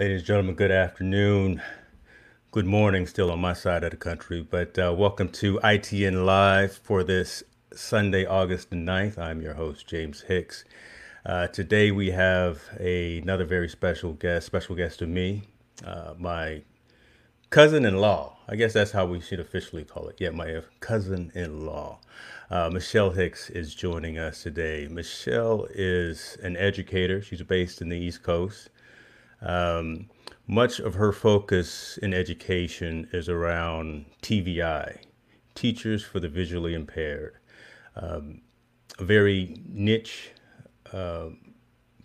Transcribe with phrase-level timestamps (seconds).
[0.00, 1.60] Ladies and gentlemen, good afternoon.
[2.52, 6.72] Good morning, still on my side of the country, but uh, welcome to ITN Live
[6.72, 7.42] for this
[7.74, 9.18] Sunday, August the 9th.
[9.18, 10.64] I'm your host, James Hicks.
[11.26, 15.42] Uh, today we have a, another very special guest, special guest to me,
[15.84, 16.62] uh, my
[17.50, 18.38] cousin-in-law.
[18.48, 20.16] I guess that's how we should officially call it.
[20.18, 21.98] Yeah, my cousin-in-law.
[22.50, 24.88] Uh, Michelle Hicks is joining us today.
[24.90, 27.20] Michelle is an educator.
[27.20, 28.70] She's based in the East Coast.
[29.42, 30.08] Um,
[30.46, 34.98] much of her focus in education is around TVI,
[35.54, 37.36] Teachers for the Visually Impaired.
[37.96, 38.40] Um,
[38.98, 40.30] a very niche
[40.92, 41.30] uh,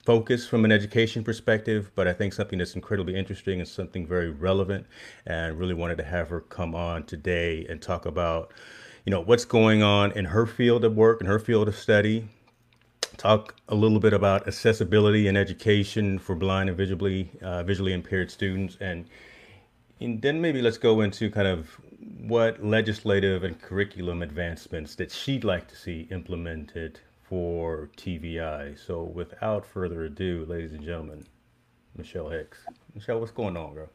[0.06, 4.30] focus from an education perspective, but I think something that's incredibly interesting and something very
[4.30, 4.86] relevant.
[5.26, 8.54] And really wanted to have her come on today and talk about,
[9.06, 12.28] you know, what's going on in her field of work and her field of study,
[13.18, 18.30] talk a little bit about accessibility and education for blind and visually uh, visually impaired
[18.32, 19.06] students, and,
[20.00, 21.70] and then maybe let's go into kind of
[22.20, 28.78] what legislative and curriculum advancements that she'd like to see implemented for TVI.
[28.78, 31.26] So, without further ado, ladies and gentlemen,
[31.98, 32.60] Michelle Hicks.
[32.94, 33.90] Michelle, what's going on, girl?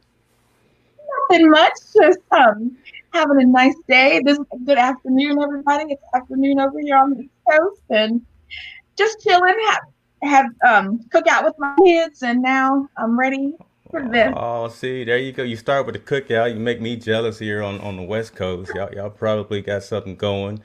[1.31, 1.75] Nothing much.
[1.95, 2.77] Just um,
[3.13, 4.21] having a nice day.
[4.25, 5.93] This is a good afternoon, everybody.
[5.93, 8.25] It's afternoon over here on the Coast, and
[9.01, 9.83] just chilling, have
[10.23, 13.55] have um cookout with my kids, and now I'm ready
[13.91, 14.33] for this.
[14.37, 15.43] Oh, see, there you go.
[15.43, 16.53] You start with the cookout.
[16.53, 18.73] You make me jealous here on on the West Coast.
[18.75, 20.63] Y'all, y'all probably got something going.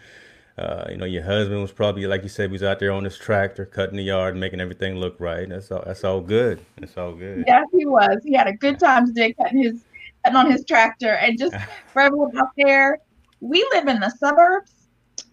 [0.58, 3.04] Uh, you know, your husband was probably like you said, he was out there on
[3.04, 5.50] his tractor, cutting the yard, making everything look right.
[5.50, 5.84] That's all.
[5.86, 6.60] That's all good.
[6.78, 7.44] That's all good.
[7.48, 8.18] Yes, he was.
[8.24, 9.84] He had a good time today cutting his
[10.24, 11.56] cutting on his tractor, and just
[11.94, 13.00] for everyone out there,
[13.40, 14.75] we live in the suburbs,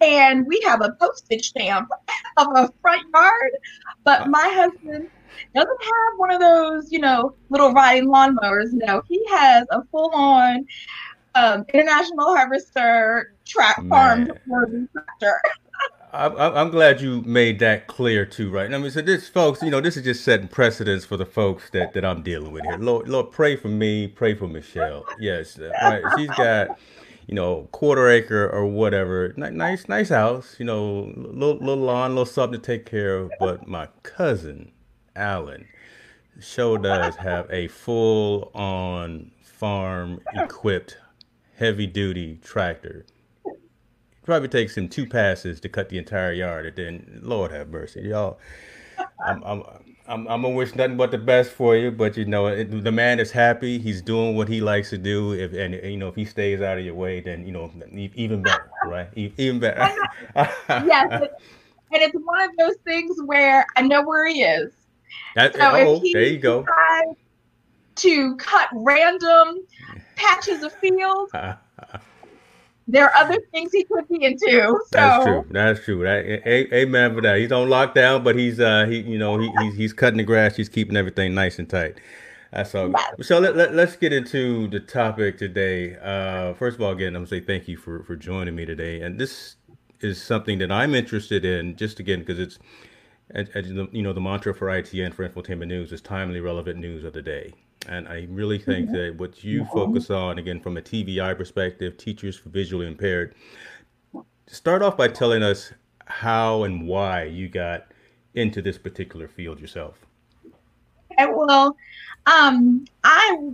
[0.03, 1.89] and we have a postage stamp
[2.37, 3.53] of a front yard,
[4.05, 5.09] but my husband
[5.55, 8.73] doesn't have one of those, you know, little riding lawnmowers.
[8.73, 10.67] No, he has a full on
[11.35, 15.41] um, international harvester track farm tractor.
[16.15, 18.71] I'm, I'm glad you made that clear too, right?
[18.73, 21.71] I mean, so this, folks, you know, this is just setting precedence for the folks
[21.71, 22.77] that, that I'm dealing with here.
[22.77, 25.07] Lord, Lord, pray for me, pray for Michelle.
[25.19, 26.03] Yes, right.
[26.19, 26.79] She's got
[27.27, 29.33] you know, quarter acre or whatever.
[29.37, 30.56] Nice, nice house.
[30.59, 33.33] You know, little little lawn, little something to take care of.
[33.38, 34.72] But my cousin,
[35.15, 35.66] Alan,
[36.41, 40.99] show does have a full on farm equipped
[41.56, 43.06] heavy duty tractor.
[44.25, 48.03] Probably takes him two passes to cut the entire yard, and then Lord have mercy,
[48.03, 48.38] y'all.
[49.25, 49.62] I'm, I'm
[50.12, 52.93] I'm, I'm gonna wish nothing but the best for you, but you know it, the
[52.93, 53.78] man is happy.
[53.78, 55.33] He's doing what he likes to do.
[55.33, 57.73] If and you know if he stays out of your way, then you know
[58.15, 59.09] even better, right?
[59.17, 59.91] Even better.
[60.37, 64.73] yes, and it's one of those things where I know where he is.
[65.34, 66.67] That, so oh, there you go.
[67.94, 69.67] To cut random
[70.17, 71.31] patches of field.
[72.88, 74.50] there are other things he could be into.
[74.50, 74.81] So.
[74.91, 75.44] That's true.
[75.50, 76.03] That's true.
[76.03, 77.38] That, a, amen for that.
[77.38, 80.56] He's on lockdown, but he's uh he you know he, he's he's cutting the grass.
[80.56, 81.98] He's keeping everything nice and tight.
[82.53, 82.93] That's all.
[83.22, 85.97] So let, let, us get into the topic today.
[85.97, 89.00] Uh, first of all, again, I'm gonna say thank you for for joining me today.
[89.00, 89.56] And this
[90.03, 92.59] is something that I'm interested in, just again because it's,
[93.31, 97.04] as, as, you know, the mantra for ITN for Infotainment News is timely, relevant news
[97.04, 97.54] of the day.
[97.88, 98.97] And I really think mm-hmm.
[98.97, 103.34] that what you focus on, again, from a TVI perspective, teachers for visually impaired,
[104.47, 105.72] start off by telling us
[106.06, 107.87] how and why you got
[108.34, 109.98] into this particular field yourself.
[111.12, 111.76] Okay, well,
[112.26, 113.53] um, I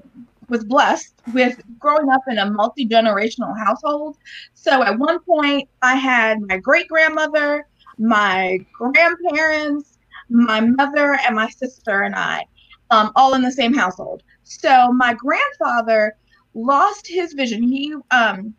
[0.49, 4.17] was blessed with growing up in a multi generational household.
[4.55, 7.67] So at one point, I had my great grandmother,
[7.99, 9.99] my grandparents,
[10.29, 12.45] my mother, and my sister and I
[12.91, 14.23] um, all in the same household.
[14.45, 16.15] So my grandfather
[16.55, 17.63] lost his vision.
[17.63, 18.55] He um,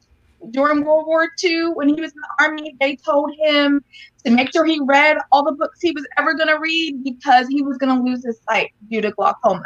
[0.52, 3.84] during World War II, when he was in the army, they told him
[4.24, 7.48] to make sure he read all the books he was ever going to read because
[7.48, 9.66] he was going to lose his sight due to glaucoma.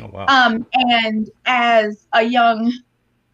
[0.00, 0.26] Oh, wow.
[0.28, 2.72] Um, and as a young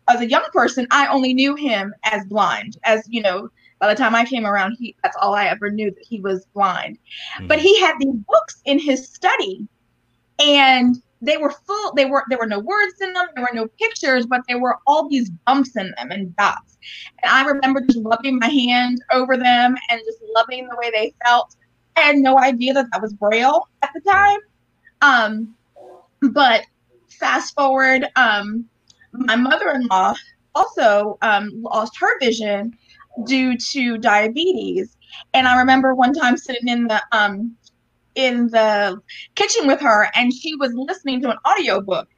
[0.07, 2.77] as a young person, I only knew him as blind.
[2.85, 5.91] As you know, by the time I came around, he that's all I ever knew
[5.91, 6.99] that he was blind.
[7.39, 7.49] Mm.
[7.49, 9.67] But he had these books in his study
[10.39, 13.67] and they were full they were there were no words in them there were no
[13.81, 16.79] pictures but there were all these bumps in them and dots.
[17.23, 21.15] And i remember just rubbing my hand over them and just loving the way they
[21.25, 21.57] felt.
[21.97, 24.39] I had no idea that that was braille at the time.
[25.01, 25.55] Um,
[26.33, 26.65] but
[27.09, 28.67] fast forward um,
[29.13, 30.15] my mother-in-law
[30.55, 32.77] also um, lost her vision
[33.27, 34.97] due to diabetes.
[35.33, 37.57] And i remember one time sitting in the um,
[38.15, 39.01] in the
[39.35, 42.09] kitchen with her and she was listening to an audiobook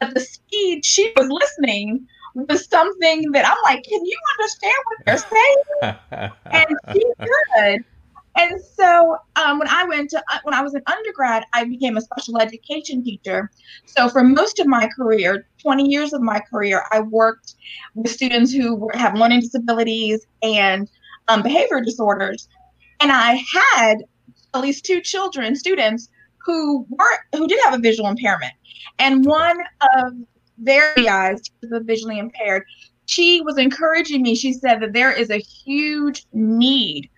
[0.00, 4.98] but the speed she was listening was something that I'm like, can you understand what
[5.06, 6.32] they're saying?
[6.50, 7.04] and she
[7.56, 7.84] could.
[8.36, 11.96] And so um, when I went to uh, when I was an undergrad, I became
[11.96, 13.48] a special education teacher.
[13.84, 17.54] So for most of my career, 20 years of my career, I worked
[17.94, 20.90] with students who have learning disabilities and
[21.28, 22.48] um, behavior disorders.
[23.00, 23.98] And I had
[24.54, 26.08] at least two children, students
[26.38, 28.52] who were who did have a visual impairment.
[28.98, 29.58] And one
[29.96, 30.14] of
[30.58, 32.64] their eyes, the visually impaired,
[33.06, 34.34] she was encouraging me.
[34.34, 37.10] She said that there is a huge need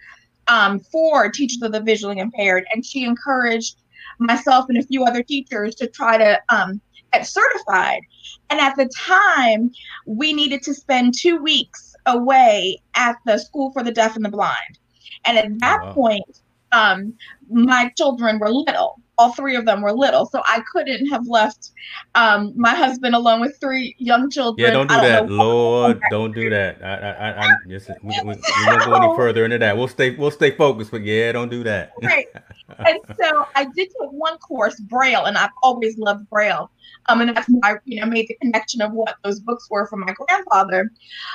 [0.49, 3.77] um, for teachers of the visually impaired, and she encouraged
[4.19, 6.81] myself and a few other teachers to try to um,
[7.12, 8.00] get certified.
[8.49, 9.73] And at the time,
[10.06, 14.31] we needed to spend two weeks away at the School for the Deaf and the
[14.31, 14.79] Blind.
[15.25, 15.93] And at that oh, wow.
[15.93, 16.41] point,
[16.73, 17.15] um,
[17.49, 21.71] my children were little all three of them were little, so I couldn't have left
[22.15, 24.67] um, my husband alone with three young children.
[24.67, 26.83] Yeah, don't do don't that, Lord, don't do that.
[26.83, 29.77] I, I, I, I just we, we, we, won't go any further into that.
[29.77, 31.93] We'll stay, we'll stay focused, but yeah, don't do that.
[32.03, 32.27] right.
[32.79, 36.71] And so I did take one course, Braille, and I've always loved Braille.
[37.09, 39.97] Um, and that's why you know made the connection of what those books were for
[39.97, 40.91] my grandfather.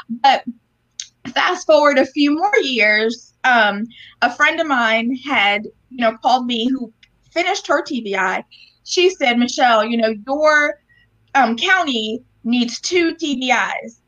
[0.09, 0.43] But
[1.31, 3.85] fast forward a few more years, um,
[4.21, 6.93] a friend of mine had you know called me who
[7.31, 8.43] finished her TVI,
[8.83, 10.79] she said, Michelle, you know, your
[11.35, 13.99] um, county needs two TVIs.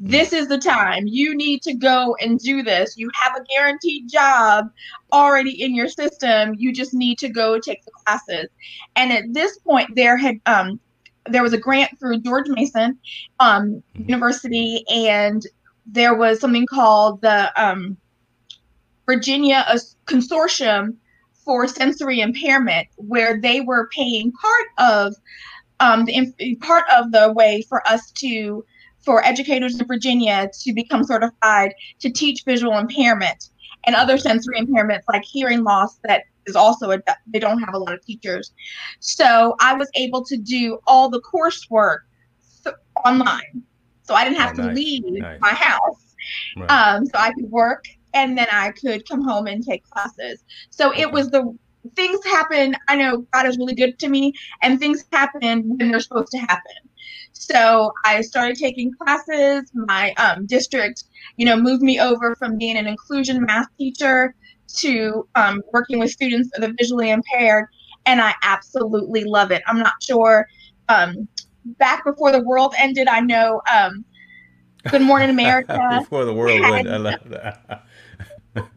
[0.00, 1.04] This is the time.
[1.06, 2.96] You need to go and do this.
[2.96, 4.68] You have a guaranteed job
[5.12, 6.54] already in your system.
[6.58, 8.48] You just need to go take the classes.
[8.96, 10.80] And at this point, there had um,
[11.26, 12.98] there was a grant through George Mason
[13.38, 14.02] um, mm-hmm.
[14.08, 15.46] University, and
[15.86, 17.96] there was something called the um,
[19.06, 19.64] Virginia
[20.06, 20.96] Consortium
[21.44, 25.14] for sensory impairment, where they were paying part of
[25.80, 28.64] um, the part of the way for us to
[29.00, 33.48] for educators in Virginia to become certified to teach visual impairment
[33.84, 37.78] and other sensory impairments like hearing loss that is also a they don't have a
[37.78, 38.52] lot of teachers.
[39.00, 41.98] So I was able to do all the coursework
[43.04, 43.64] online.
[44.02, 44.76] So I didn't have oh, to nice.
[44.76, 45.40] leave nice.
[45.40, 46.14] my house.
[46.56, 46.70] Right.
[46.70, 47.84] Um, so I could work
[48.14, 50.44] and then I could come home and take classes.
[50.70, 51.56] So it was the
[51.94, 52.76] things happen.
[52.88, 54.32] I know God is really good to me,
[54.62, 56.72] and things happen when they're supposed to happen.
[57.32, 59.70] So I started taking classes.
[59.74, 61.04] My um, district,
[61.36, 64.34] you know, moved me over from being an inclusion math teacher
[64.78, 67.66] to um, working with students that are visually impaired,
[68.06, 69.62] and I absolutely love it.
[69.66, 70.46] I'm not sure.
[70.88, 71.28] Um,
[71.64, 73.62] back before the world ended, I know.
[73.72, 74.04] Um,
[74.90, 75.98] Good Morning America.
[76.00, 77.84] before the world ended, I love that.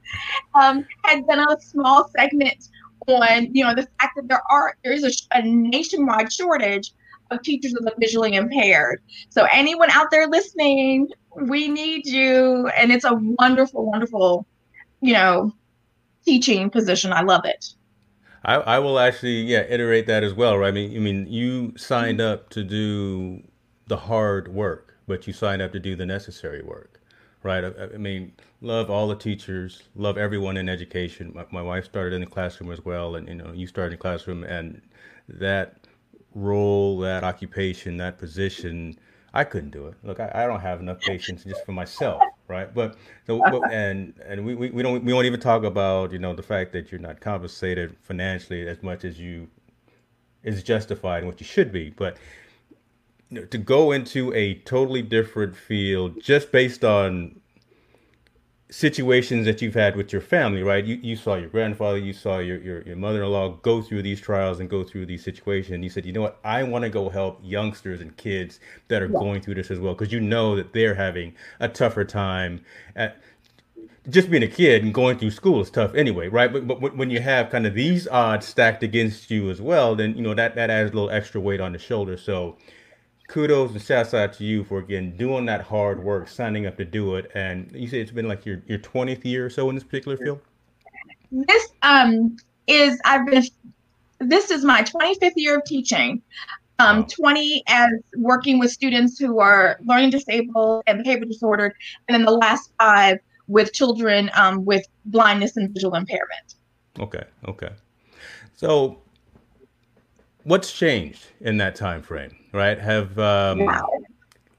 [0.54, 2.70] um, had done a small segment
[3.08, 6.92] on you know the fact that there are there is a, a nationwide shortage
[7.32, 9.02] of teachers of the visually impaired.
[9.30, 14.46] So anyone out there listening, we need you, and it's a wonderful, wonderful,
[15.02, 15.52] you know,
[16.24, 17.12] teaching position.
[17.12, 17.65] I love it.
[18.46, 20.58] I, I will actually yeah iterate that as well.
[20.58, 20.70] Right?
[20.70, 23.44] I mean, I mean, you signed up to do
[23.88, 27.02] the hard work, but you signed up to do the necessary work
[27.46, 27.64] right?
[27.64, 31.32] I, I, mean, love all the teachers, love everyone in education.
[31.34, 34.00] My, my, wife started in the classroom as well, and you know, you started in
[34.00, 34.82] the classroom, and
[35.30, 35.88] that
[36.34, 38.98] role, that occupation, that position,
[39.34, 39.94] I couldn't do it.
[40.04, 42.74] Look, I, I don't have enough patience just for myself, right?
[42.74, 42.96] But
[43.28, 46.34] so, but, and and we, we, we don't we won't even talk about you know
[46.34, 49.48] the fact that you're not compensated financially as much as you
[50.44, 52.18] is justified and what you should be, but
[53.30, 57.42] you know, to go into a totally different field just based on
[58.75, 60.84] situations that you've had with your family, right?
[60.84, 64.60] You, you saw your grandfather, you saw your, your, your mother-in-law go through these trials
[64.60, 65.82] and go through these situations.
[65.82, 69.05] You said, you know what, I want to go help youngsters and kids that are
[69.05, 69.17] yeah.
[69.17, 72.65] going through this as well, because you know that they're having a tougher time
[72.98, 73.17] at
[74.10, 76.51] just being a kid and going through school is tough anyway, right?
[76.51, 80.17] But, but when you have kind of these odds stacked against you as well, then,
[80.17, 82.17] you know, that, that adds a little extra weight on the shoulder.
[82.17, 82.58] So
[83.27, 86.86] kudos and shouts out to you for again doing that hard work, signing up to
[86.86, 87.32] do it.
[87.36, 90.17] And you say it's been like your your twentieth year or so in this particular
[90.17, 90.39] field.
[91.32, 93.44] This um is I've been
[94.20, 96.22] this is my 25th year of teaching.
[96.79, 97.08] Um, wow.
[97.10, 101.74] 20 as working with students who are learning disabled and behavior disordered,
[102.08, 106.55] and then the last five with children um, with blindness and visual impairment.
[107.00, 107.70] Okay, okay.
[108.55, 109.00] So,
[110.44, 112.36] what's changed in that time frame?
[112.56, 112.80] Right?
[112.80, 113.90] Have um, wow.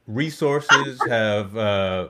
[0.09, 2.09] resources, have uh,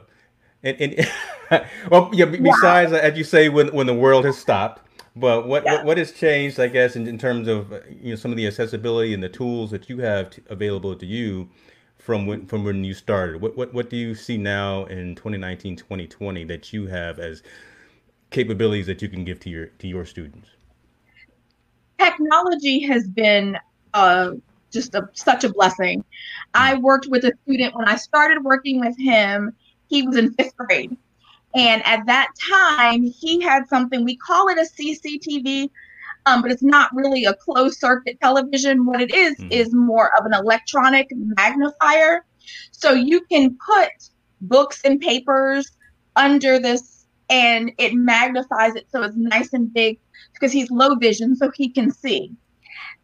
[0.65, 1.11] and, and
[1.91, 2.27] well, yeah.
[2.27, 2.99] Besides, wow.
[2.99, 4.83] as you say, when when the world has stopped,
[5.17, 5.73] But what, Yeah.
[5.73, 8.47] what what has changed, I guess, in, in terms of you know some of the
[8.47, 11.51] accessibility and the tools that you have t available to you
[11.99, 13.43] from when from when you started?
[13.43, 17.43] What what what do you see now in 2019, 2020 that you have as
[18.31, 20.51] capabilities that you can give to your to your students?
[21.99, 23.59] technology has been
[23.95, 24.33] uh,
[24.73, 26.05] just a, such a blessing.
[26.55, 29.55] I worked with a student when I started working with him,
[29.89, 30.97] he was in fifth grade.
[31.55, 35.71] And at that time, he had something, we call it a CCTV,
[36.27, 38.85] um, but it's not really a closed circuit television.
[38.85, 39.53] What it is, Mhm.
[39.53, 42.25] is more of an electronic magnifier.
[42.73, 43.91] So you can put
[44.41, 45.71] books and papers
[46.17, 49.99] under this and it magnifies it so it's nice and big
[50.33, 52.33] because he's low vision, so he can see.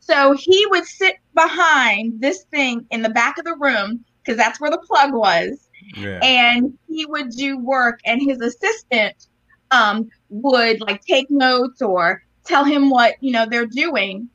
[0.03, 4.61] So he would sit behind this thing in the back of the room because that's
[4.61, 6.19] where the plug was, Yeah.
[6.23, 9.29] and he would do work, and his assistant
[9.71, 14.29] um, would like take notes or tell him what you know they're doing.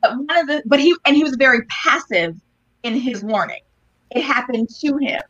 [0.00, 2.36] But one of the but he and he was very passive
[2.84, 3.60] in his learning.
[4.10, 5.20] It happened to him.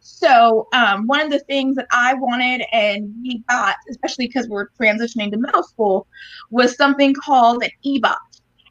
[0.00, 4.68] So um, one of the things that I wanted and we got, especially because we're
[4.78, 6.06] transitioning to middle school,
[6.50, 8.16] was something called an EBOT.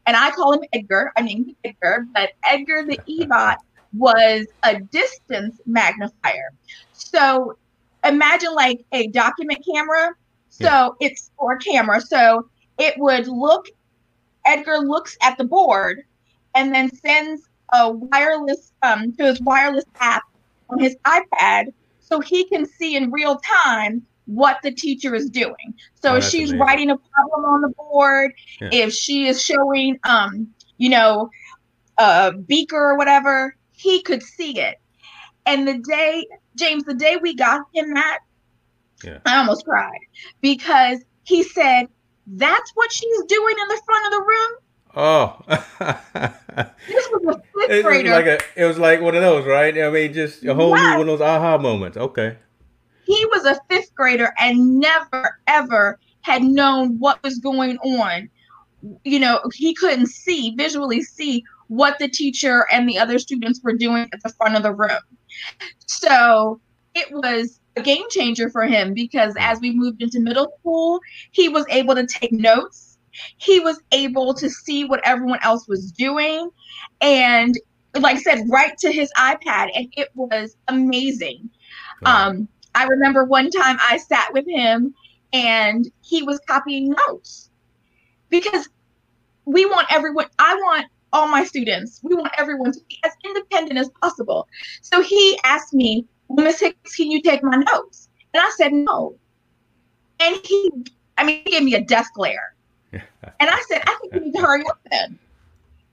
[0.09, 1.11] And I call him Edgar.
[1.15, 3.57] I named him Edgar, but Edgar the EBOT
[3.93, 6.51] was a distance magnifier.
[6.93, 7.59] So
[8.03, 10.15] imagine like a document camera.
[10.49, 12.01] So it's or camera.
[12.01, 12.49] So
[12.79, 13.67] it would look,
[14.47, 16.01] Edgar looks at the board
[16.55, 20.23] and then sends a wireless um, to his wireless app
[20.71, 25.73] on his iPad so he can see in real time what the teacher is doing.
[26.01, 26.59] So Oh, if she's amazing.
[26.59, 28.31] writing a problem on the board,
[28.61, 28.69] Yeah.
[28.71, 31.29] if she is showing um, you know,
[31.97, 34.75] a beaker or whatever, he could see it.
[35.45, 38.19] And the day, James, the day we got him that,
[39.03, 39.19] Yeah.
[39.25, 39.99] I almost cried
[40.41, 41.87] because he said,
[42.27, 44.51] That's what she's doing in the front of the room.
[44.95, 46.29] Oh.
[46.87, 48.09] This was a fifth It was grader.
[48.11, 49.77] like a, it was like one of those, right?
[49.81, 51.95] I mean, just a whole new one of those aha moments.
[51.97, 52.35] Okay.
[53.09, 58.29] He was a fifth grader and never ever had known what was going on.
[59.03, 63.73] You know he couldn't see visually see what the teacher and the other students were
[63.73, 65.01] doing at the front of the room.
[65.87, 66.61] So
[66.93, 70.99] it was a game changer for him because as we moved into middle school
[71.31, 72.99] he was able to take notes.
[73.37, 76.51] He was able to see what everyone else was doing
[77.01, 77.55] and
[77.95, 81.49] like i said right to his ipad and it was amazing.
[82.05, 84.93] Um, I remember one time I sat with him
[85.33, 87.49] and he was copying notes
[88.29, 88.69] because
[89.45, 93.79] we want everyone, I want all my students, we want everyone to be as independent
[93.79, 94.47] as possible.
[94.81, 98.09] So he asked me, well, Miss Hicks, can you take my notes?
[98.33, 99.15] And I said, no.
[100.19, 100.71] And he,
[101.17, 102.55] I mean, he gave me a death glare.
[103.41, 105.17] And I said, I think you need to hurry up then.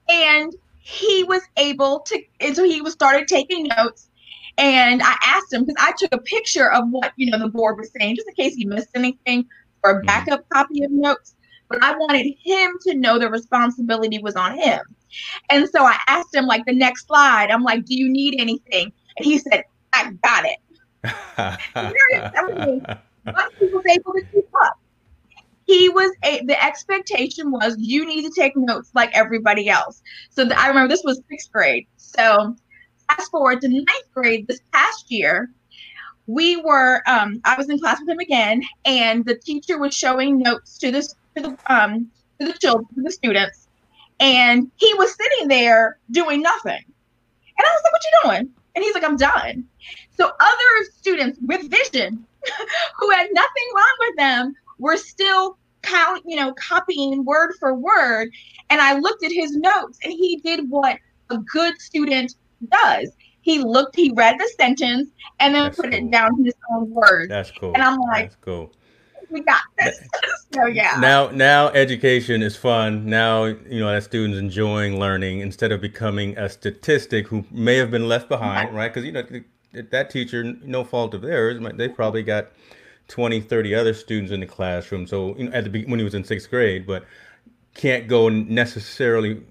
[0.08, 4.08] And he was able to, and so he was started taking notes.
[4.58, 7.76] And I asked him because I took a picture of what you know the board
[7.78, 9.46] was saying, just in case he missed anything,
[9.84, 10.06] or a Mhm.
[10.06, 11.34] backup copy of notes.
[11.68, 14.80] But I wanted him to know the responsibility was on him.
[15.50, 18.92] And so I asked him, like the next slide, I'm like, "Do you need anything?"
[19.16, 20.58] And he said, "I got it."
[23.58, 24.74] he was able to keep up.
[25.64, 30.00] He was a, the expectation was you need to take notes like everybody else.
[30.30, 31.86] So the, I remember this was sixth grade.
[31.96, 32.54] So
[33.08, 35.50] fast forward to ninth grade this past year,
[36.26, 40.38] we were um, I was in class with him again, and the teacher was showing
[40.38, 42.10] notes to this to the um
[42.40, 43.68] to the children to the students,
[44.20, 46.84] and he was sitting there doing nothing.
[47.58, 49.64] And I was like, "What you doing?" And he's like, "I'm done."
[50.16, 52.24] So other students with vision
[52.98, 58.30] who had nothing wrong with them were still count, you know, copying word for word.
[58.70, 60.98] And I looked at his notes and he did what
[61.30, 62.34] a good student
[62.70, 63.10] does.
[63.42, 65.94] He looked, he read the sentence and then That's put cool.
[65.94, 67.28] it down in his own words.
[67.28, 67.72] That's cool.
[67.74, 68.72] And I'm like- That's cool.
[69.30, 70.00] We got this.
[70.54, 70.98] so yeah.
[71.00, 73.06] Now, now education is fun.
[73.06, 77.90] Now, you know, that students enjoying learning instead of becoming a statistic who may have
[77.90, 78.92] been left behind, right?
[78.92, 79.24] Because, you know,
[79.90, 82.52] that teacher, no fault of theirs, they probably got
[83.08, 85.06] 20, 30 other students in the classroom.
[85.08, 87.04] So, you know, at the be- when he was in sixth grade, but
[87.74, 89.42] can't go and necessarily,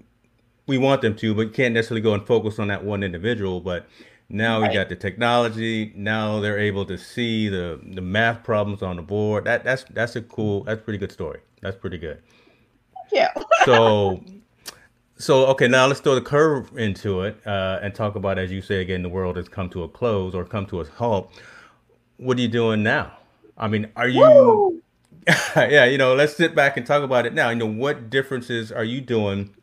[0.66, 3.60] we want them to, but you can't necessarily go and focus on that one individual.
[3.60, 3.86] But
[4.28, 5.92] now we got the technology.
[5.94, 9.44] Now they're able to see the the math problems on the board.
[9.44, 10.64] That that's that's a cool.
[10.64, 11.40] That's a pretty good story.
[11.62, 12.22] That's pretty good.
[13.12, 13.32] Yeah.
[13.64, 14.22] So,
[15.16, 15.68] so okay.
[15.68, 19.02] Now let's throw the curve into it uh, and talk about, as you say again,
[19.02, 21.32] the world has come to a close or come to a halt.
[22.16, 23.12] What are you doing now?
[23.56, 24.82] I mean, are you Woo!
[25.56, 27.50] yeah, you know, let's sit back and talk about it now.
[27.50, 29.54] You know, what differences are you doing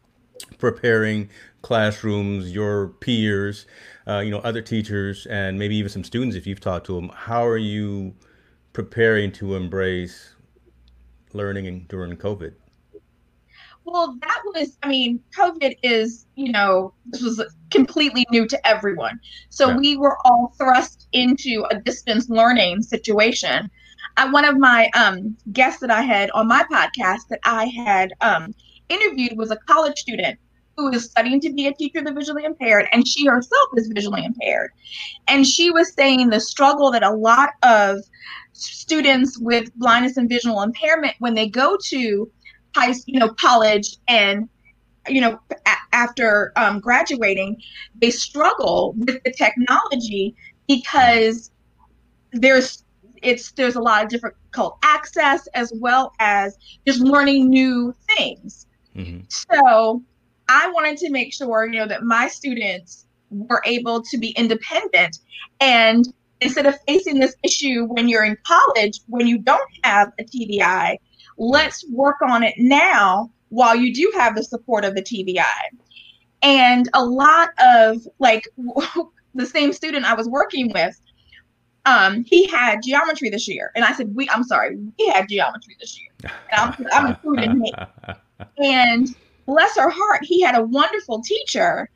[0.57, 1.29] preparing
[1.61, 3.65] classrooms, your peers,
[4.07, 7.09] uh, you know, other teachers, and maybe even some students if you've talked to them?
[7.09, 8.13] How are you
[8.73, 10.35] preparing to embrace
[11.33, 12.53] learning during COVID?
[13.85, 19.19] Well, that was, I mean, COVID is, you know, this was completely new to everyone.
[19.49, 19.77] So yeah.
[19.77, 23.69] we were all thrust into a distance learning situation.
[24.15, 28.13] I, one of my um, guests that I had on my podcast that I had
[28.21, 28.53] um,
[28.89, 30.39] interviewed was a college student
[30.77, 33.87] who is studying to be a teacher of the visually impaired, and she herself is
[33.93, 34.71] visually impaired.
[35.27, 37.99] And she was saying the struggle that a lot of
[38.53, 42.31] students with blindness and visual impairment, when they go to
[42.75, 44.49] high, you know, college and
[45.07, 47.61] you know, a- after um, graduating,
[48.01, 50.35] they struggle with the technology
[50.67, 51.51] because
[52.31, 52.83] there's
[53.21, 58.67] it's there's a lot of difficult access as well as just learning new things.
[58.95, 59.21] Mm-hmm.
[59.29, 60.01] So
[60.49, 65.19] I wanted to make sure, you know, that my students were able to be independent
[65.59, 70.23] and instead of facing this issue when you're in college when you don't have a
[70.23, 70.97] TVI,
[71.37, 75.43] let's work on it now while you do have the support of the TVI.
[76.41, 78.43] And a lot of like
[79.35, 80.99] the same student I was working with,
[81.85, 85.75] um, he had geometry this year, and I said, "We, I'm sorry, we had geometry
[85.81, 87.73] this year." And I'm, I'm including me.
[88.57, 91.89] And bless her heart, he had a wonderful teacher.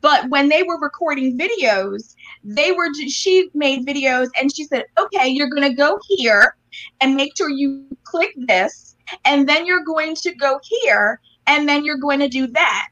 [0.00, 5.28] But when they were recording videos, they were she made videos and she said, "Okay,
[5.28, 6.56] you're going to go here
[7.00, 11.84] and make sure you click this, and then you're going to go here, and then
[11.84, 12.88] you're going to do that."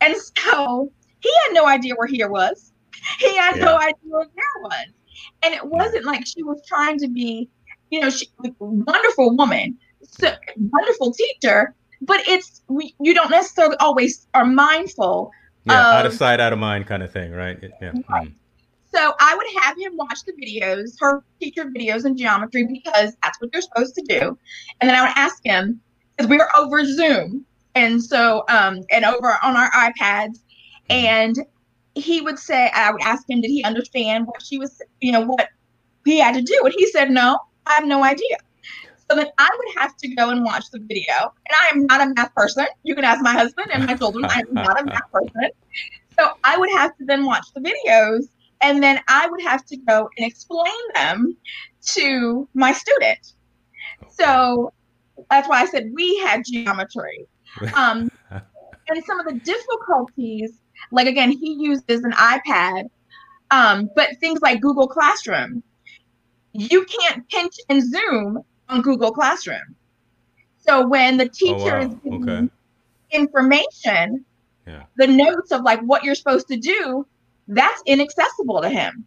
[0.00, 0.90] And so
[1.20, 2.72] he had no idea where here was.
[3.18, 3.64] He had yeah.
[3.64, 4.86] no idea where there was,
[5.42, 7.48] and it wasn't like she was trying to be,
[7.90, 14.26] you know, she wonderful woman, so, wonderful teacher, but it's we, you don't necessarily always
[14.34, 15.30] are mindful.
[15.64, 17.58] Yeah, of, out of sight, out of mind, kind of thing, right?
[17.80, 17.92] Yeah.
[18.08, 18.28] Right.
[18.28, 18.32] Mm.
[18.94, 23.38] So I would have him watch the videos, her teacher videos in geometry, because that's
[23.40, 24.38] what you're supposed to do.
[24.80, 25.80] And then I would ask him,
[26.16, 30.92] because we were over Zoom, and so um, and over on our iPads, mm-hmm.
[30.92, 31.36] and
[31.94, 35.22] he would say, I would ask him, did he understand what she was, you know,
[35.22, 35.48] what
[36.04, 36.60] he had to do?
[36.64, 38.36] And he said, no, I have no idea.
[39.08, 41.14] So then I would have to go and watch the video.
[41.20, 42.66] And I am not a math person.
[42.82, 44.24] You can ask my husband and my children.
[44.24, 45.50] I am not a math person.
[46.18, 48.28] So I would have to then watch the videos
[48.62, 51.36] and then I would have to go and explain them
[51.86, 53.34] to my student.
[54.10, 54.72] So
[55.30, 57.26] that's why I said we had geometry.
[57.74, 60.60] Um, and some of the difficulties,
[60.92, 62.90] like again, he uses an iPad,
[63.50, 65.62] um, but things like Google Classroom,
[66.52, 69.76] you can't pinch and zoom on Google Classroom.
[70.58, 71.80] So when the oh, teacher oh, wow.
[71.80, 72.48] is giving okay.
[73.10, 74.24] information,
[74.66, 74.84] yeah.
[74.96, 77.06] the notes of like what you're supposed to do,
[77.48, 79.04] that's inaccessible to him.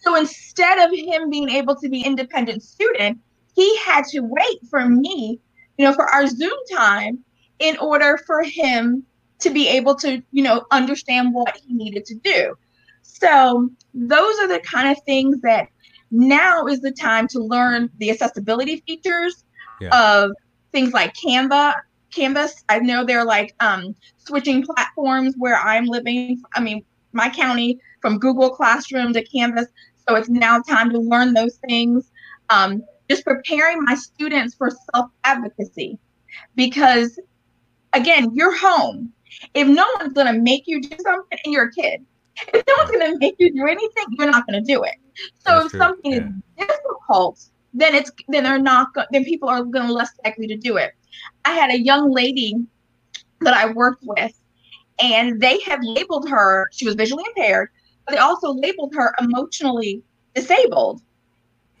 [0.00, 3.18] So instead of him being able to be independent student,
[3.54, 5.40] he had to wait for me,
[5.78, 7.18] you know, for our Zoom time
[7.58, 9.04] in order for him
[9.40, 12.54] to be able to, you know, understand what he needed to do.
[13.02, 15.68] So those are the kind of things that
[16.10, 19.44] now is the time to learn the accessibility features
[19.80, 20.20] yeah.
[20.22, 20.32] of
[20.72, 21.74] things like Canva,
[22.14, 22.64] Canvas.
[22.68, 26.42] I know they're like um, switching platforms where I'm living.
[26.54, 29.66] I mean, my county from Google Classroom to Canvas.
[30.08, 32.10] So it's now time to learn those things.
[32.50, 35.98] Um, just preparing my students for self advocacy
[36.54, 37.18] because,
[37.92, 39.12] again, you're home.
[39.54, 42.04] If no one's going to make you do something and you're a kid,
[42.52, 44.94] if no one's going to make you do anything, you're not going to do it.
[45.38, 45.80] So That's if true.
[45.80, 46.64] something yeah.
[46.64, 47.44] is difficult,
[47.74, 50.76] then it's then they're not go- then people are going to less likely to do
[50.76, 50.92] it.
[51.44, 52.54] I had a young lady
[53.40, 54.32] that I worked with,
[54.98, 56.68] and they had labeled her.
[56.72, 57.70] She was visually impaired,
[58.04, 60.02] but they also labeled her emotionally
[60.34, 61.02] disabled.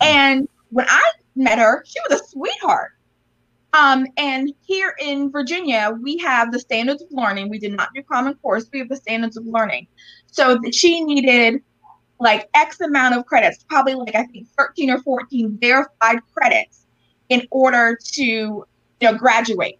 [0.00, 0.06] Hmm.
[0.06, 2.92] And when I met her, she was a sweetheart.
[3.76, 7.50] Um, and here in Virginia, we have the standards of learning.
[7.50, 8.60] We did not do Common Core.
[8.72, 9.86] We have the standards of learning.
[10.26, 11.62] So she needed
[12.18, 16.86] like X amount of credits, probably like I think 13 or 14 verified credits
[17.28, 18.66] in order to you
[19.02, 19.78] know graduate.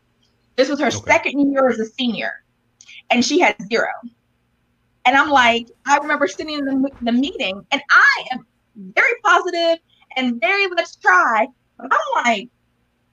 [0.56, 0.96] This was her okay.
[1.06, 2.44] second year as a senior,
[3.10, 3.88] and she had zero.
[5.06, 9.78] And I'm like, I remember sitting in the, the meeting, and I am very positive
[10.16, 11.46] and very let's try.
[11.78, 12.50] But I'm like,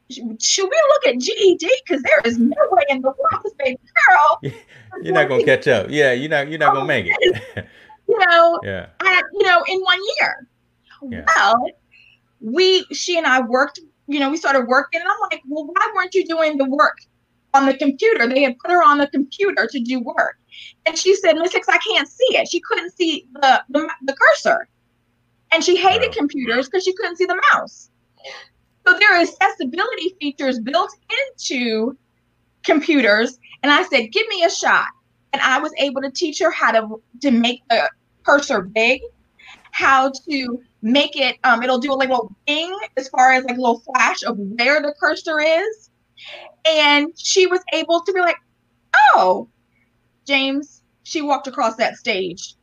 [0.09, 1.69] should we look at GED?
[1.85, 4.39] Because there is no way in the world this baby girl.
[5.01, 5.87] You're not gonna catch up.
[5.89, 6.49] Yeah, you're not.
[6.49, 7.65] You're not gonna oh, make it.
[8.07, 8.87] you know, yeah.
[8.99, 10.47] At, you know, in one year.
[11.09, 11.25] Yeah.
[11.35, 11.65] Well,
[12.39, 15.91] we she and I worked, you know, we started working and I'm like, well, why
[15.95, 16.97] weren't you doing the work
[17.53, 18.27] on the computer?
[18.27, 20.37] They had put her on the computer to do work.
[20.85, 22.47] And she said, Miss Hicks, I can't see it.
[22.47, 24.67] She couldn't see the, the, the cursor.
[25.51, 26.15] And she hated wow.
[26.17, 27.89] computers because she couldn't see the mouse.
[28.85, 30.91] So there are accessibility features built
[31.39, 31.97] into
[32.63, 33.39] computers.
[33.61, 34.87] And I said, give me a shot.
[35.31, 37.89] And I was able to teach her how to, to make the
[38.23, 39.01] cursor big,
[39.71, 43.59] how to make it, um, it'll do a little ding as far as like a
[43.59, 45.89] little flash of where the cursor is.
[46.65, 48.37] And she was able to be like,
[49.15, 49.47] oh,
[50.25, 52.55] James, she walked across that stage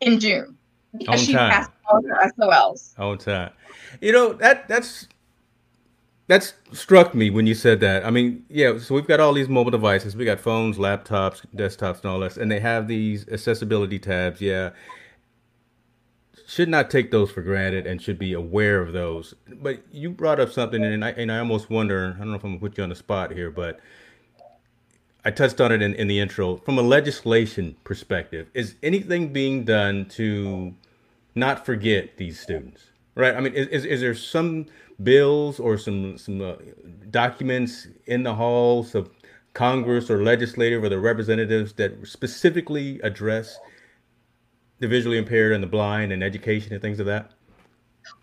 [0.00, 0.58] in June
[0.96, 1.50] because she time.
[1.50, 2.98] passed all her SOLs.
[2.98, 3.52] On time.
[4.00, 5.06] You know, that that's
[6.32, 8.06] that's struck me when you said that.
[8.06, 10.16] I mean, yeah, so we've got all these mobile devices.
[10.16, 14.40] We got phones, laptops, desktops, and all this, and they have these accessibility tabs.
[14.40, 14.70] Yeah,
[16.46, 19.34] should not take those for granted and should be aware of those.
[19.46, 22.14] But you brought up something, and I and I almost wonder.
[22.16, 23.78] I don't know if I'm gonna put you on the spot here, but
[25.26, 26.56] I touched on it in, in the intro.
[26.56, 30.74] From a legislation perspective, is anything being done to
[31.34, 32.84] not forget these students?
[33.14, 33.34] Right.
[33.34, 34.64] I mean, is, is, is there some
[35.02, 36.54] bills or some some uh,
[37.10, 39.10] documents in the halls of
[39.54, 43.58] Congress or legislative or the representatives that specifically address
[44.78, 47.30] the visually impaired and the blind and education and things of that?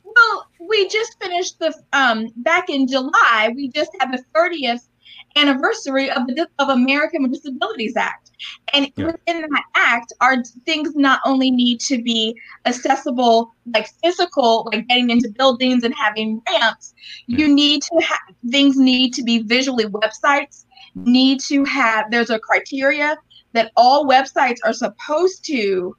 [0.04, 3.52] Well, we just finished the um back in July.
[3.56, 4.88] We just had the 30th
[5.36, 8.29] anniversary of the of American with Disabilities Act.
[8.74, 9.08] And yeah.
[9.08, 15.10] within that act are things not only need to be accessible, like physical, like getting
[15.10, 16.94] into buildings and having ramps,
[17.28, 22.40] you need to have things need to be visually websites, need to have there's a
[22.40, 23.18] criteria
[23.54, 25.96] that all websites are supposed to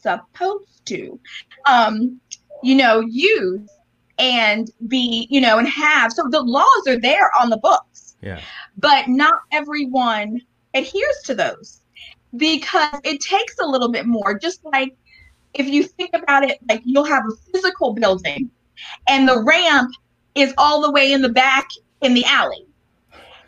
[0.00, 1.18] supposed to
[1.66, 2.20] um
[2.62, 3.68] you know use
[4.18, 6.12] and be you know and have.
[6.12, 8.16] So the laws are there on the books.
[8.22, 8.40] Yeah.
[8.78, 10.40] But not everyone
[10.76, 11.80] adheres to those
[12.36, 14.38] because it takes a little bit more.
[14.38, 14.94] Just like
[15.54, 18.50] if you think about it, like you'll have a physical building
[19.08, 19.90] and the ramp
[20.34, 21.68] is all the way in the back
[22.02, 22.66] in the alley.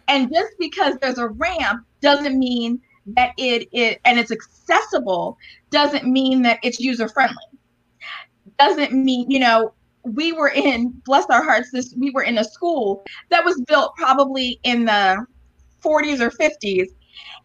[0.08, 2.80] And just because there's a ramp doesn't mean
[3.16, 5.36] that it is, and it's accessible,
[5.70, 7.36] doesn't mean that it's user friendly.
[8.58, 12.44] Doesn't mean, you know, we were in, bless our hearts, this we were in a
[12.44, 15.26] school that was built probably in the
[15.84, 16.88] 40s or 50s.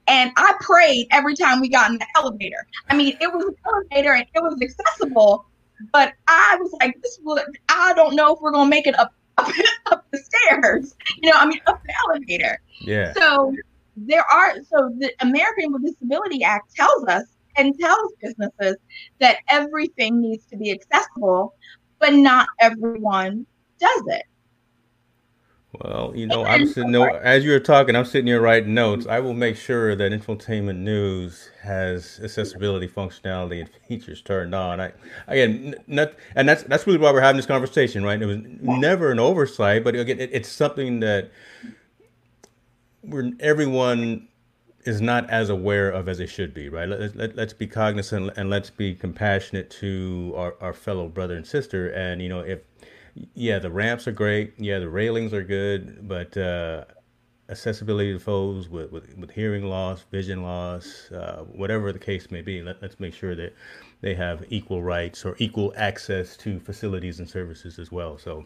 [0.07, 2.67] And I prayed every time we got in the elevator.
[2.89, 5.45] I mean, it was an elevator and it was accessible,
[5.91, 8.97] but I was like, this will, I don't know if we're going to make it
[8.99, 9.49] up, up,
[9.91, 12.59] up the stairs, you know, I mean, up the elevator.
[12.81, 13.13] Yeah.
[13.13, 13.55] So
[13.95, 17.25] there are, so the American with Disability Act tells us
[17.57, 18.77] and tells businesses
[19.19, 21.53] that everything needs to be accessible,
[21.99, 23.45] but not everyone
[23.79, 24.23] does it.
[25.81, 29.07] Well, you know, I'm sitting there, as you're talking, I'm sitting here writing notes.
[29.07, 34.79] I will make sure that Infotainment News has accessibility functionality and features turned on.
[34.79, 34.91] I
[35.27, 38.21] again, not, and that's that's really why we're having this conversation, right?
[38.21, 41.31] It was never an oversight, but again, it, it's something that
[43.01, 44.27] we're everyone
[44.85, 46.87] is not as aware of as they should be, right?
[46.87, 51.47] Let, let, let's be cognizant and let's be compassionate to our, our fellow brother and
[51.47, 51.89] sister.
[51.89, 52.59] And, you know, if,
[53.33, 54.53] yeah, the ramps are great.
[54.57, 56.85] Yeah, the railings are good, but uh,
[57.49, 62.41] accessibility to folks with, with, with hearing loss, vision loss, uh, whatever the case may
[62.41, 63.53] be, let, let's make sure that
[64.01, 68.17] they have equal rights or equal access to facilities and services as well.
[68.17, 68.45] So,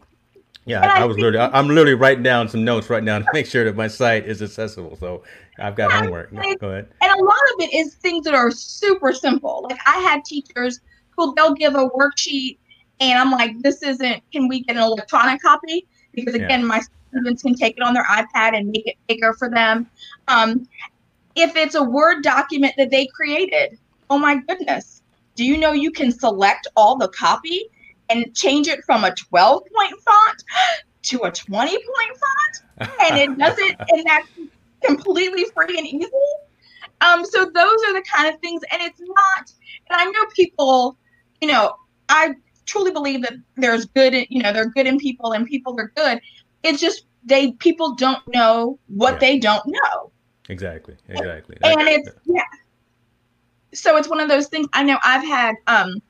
[0.66, 3.46] yeah, I, I, was literally, I'm literally writing down some notes right now to make
[3.46, 4.98] sure that my site is accessible.
[4.98, 5.24] So
[5.60, 6.34] I've got yeah, homework.
[6.60, 6.90] Go ahead.
[7.02, 9.66] And a lot of it is things that are super simple.
[9.70, 10.82] Like I had teachers
[11.16, 12.58] who they'll give a worksheet
[13.00, 15.88] and I'm like, this isn't, can we get an electronic copy?
[16.14, 16.66] Because again, yeah.
[16.66, 19.88] my students can take it on their iPad and make it bigger for them.
[20.28, 20.68] Um,
[21.36, 23.78] if it's a Word document that they created,
[24.10, 25.04] oh my goodness,
[25.36, 27.66] do you know you can select all the copy
[28.10, 30.44] and change it from a 12 point font
[31.04, 32.90] to a 20 point font?
[33.04, 34.30] And it does it, and that's
[34.84, 36.10] completely free and easy.
[37.02, 39.52] Um, so those are the kind of things, and it's not,
[39.90, 40.98] and I know people,
[41.42, 41.76] you know,
[42.10, 42.34] I
[42.68, 46.22] truly believe that there's good, you know, they're good in people and people are good.
[46.64, 49.20] It's just they people don't know what yeah.
[49.20, 50.12] they don't know.
[50.50, 50.96] Exactly.
[51.10, 51.58] Exactly.
[51.64, 52.44] And, and it's yeah.
[53.74, 54.68] So it's one of those things.
[54.74, 56.02] I know I've had um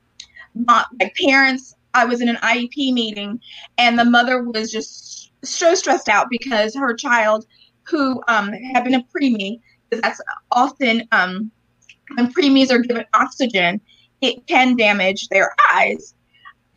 [0.54, 1.74] my, like parents.
[1.94, 3.40] I was in an IEP meeting,
[3.78, 7.46] and the mother was just so stressed out because her child,
[7.84, 10.20] who um had been a preemie, because that's
[10.52, 11.50] often um
[12.16, 13.80] when preemies are given oxygen,
[14.20, 16.14] it can damage their eyes.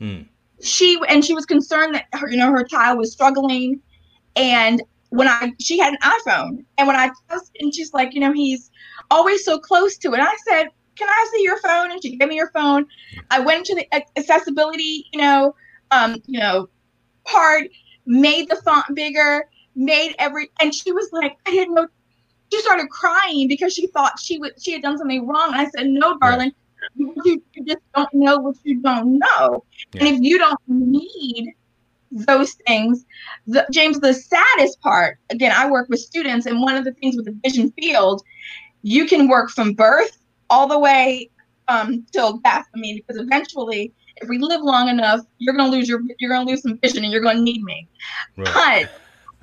[0.01, 0.21] Hmm.
[0.63, 3.79] she and she was concerned that her, you know, her child was struggling.
[4.35, 7.11] And when I she had an iPhone, and when I
[7.59, 8.71] and she's like, you know, he's
[9.11, 10.19] always so close to it.
[10.19, 12.87] I said, "Can I see your phone?" And she gave me her phone.
[13.29, 15.53] I went into the accessibility, you know,
[15.91, 16.67] um, you know,
[17.25, 17.67] part,
[18.07, 21.87] made the font bigger, made every, and she was like, I didn't know.
[22.51, 25.53] She started crying because she thought she would she had done something wrong.
[25.53, 26.53] And I said, "No, darling."
[26.95, 29.63] You, you just don't know what you don't know.
[29.93, 30.05] Yeah.
[30.05, 31.53] And if you don't need
[32.11, 33.05] those things,
[33.47, 37.15] the, James, the saddest part, again, I work with students, and one of the things
[37.15, 38.23] with the vision field,
[38.81, 40.17] you can work from birth
[40.49, 41.29] all the way
[41.67, 42.67] um, till death.
[42.75, 46.49] I mean, because eventually, if we live long enough, you're gonna lose your you're gonna
[46.49, 47.87] lose some vision, and you're gonna need me.
[48.37, 48.87] Right.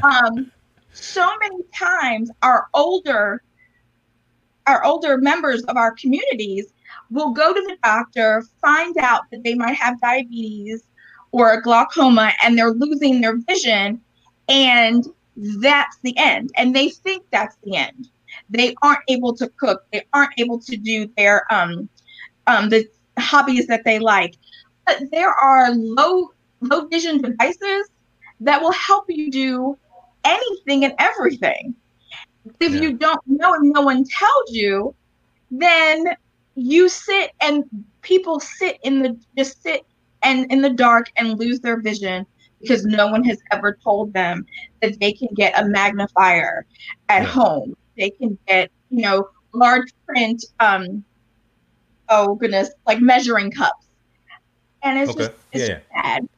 [0.01, 0.53] But um,
[0.93, 3.43] so many times, our older
[4.67, 6.67] our older members of our communities
[7.11, 10.83] will go to the doctor, find out that they might have diabetes
[11.33, 14.01] or a glaucoma, and they're losing their vision,
[14.49, 16.51] and that's the end.
[16.57, 18.09] And they think that's the end.
[18.51, 19.85] They aren't able to cook.
[19.93, 21.89] They aren't able to do their um,
[22.47, 24.37] um, the hobbies that they like.
[24.87, 27.89] But there are low low vision devices
[28.41, 29.79] that will help you do
[30.25, 31.75] anything and everything.
[32.61, 32.81] If yeah.
[32.81, 34.95] you don't know and no one tells you,
[35.51, 36.17] then
[36.59, 37.65] you sit and
[38.03, 39.87] people sit in the just sit
[40.23, 42.27] and in the dark and lose their vision
[42.61, 44.45] because no one has ever told them
[44.83, 46.67] that they can get a magnifier
[47.09, 47.77] at home.
[47.97, 51.05] They can get, you know, large print um
[52.09, 53.87] oh goodness, like measuring cups.
[54.83, 55.27] And it's okay.
[55.27, 55.79] just it's yeah.
[55.95, 56.29] sad.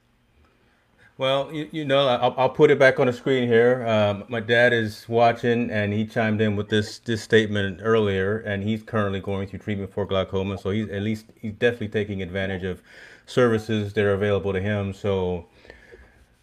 [1.20, 3.86] Well, you, you know, I'll, I'll put it back on the screen here.
[3.86, 8.62] Um, my dad is watching, and he chimed in with this this statement earlier, and
[8.62, 10.56] he's currently going through treatment for glaucoma.
[10.56, 12.80] So he's at least he's definitely taking advantage of
[13.26, 14.94] services that are available to him.
[14.94, 15.44] So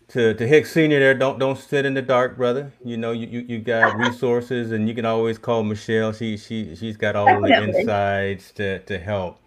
[0.10, 2.72] to to Hicks Senior, there, don't don't sit in the dark, brother.
[2.86, 6.14] You know, you, you, you got resources, and you can always call Michelle.
[6.14, 7.72] She she she's got all Definitely.
[7.72, 9.40] the insights to to help.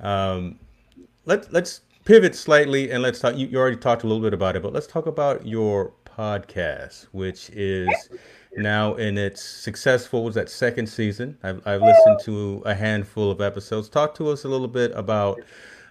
[0.00, 0.58] Um,
[1.26, 3.36] let let's pivot slightly and let's talk.
[3.36, 7.04] You, you already talked a little bit about it, but let's talk about your podcast,
[7.12, 7.88] which is
[8.56, 11.36] now in its successful was that second season.
[11.42, 13.88] I've, I've listened to a handful of episodes.
[13.88, 15.40] Talk to us a little bit about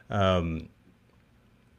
[0.09, 0.69] um,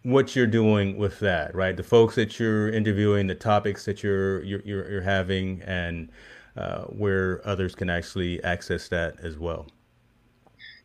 [0.02, 1.76] what you're doing with that, right?
[1.76, 6.10] The folks that you're interviewing, the topics that you're you're you're, you're having, and
[6.56, 9.66] uh, where others can actually access that as well.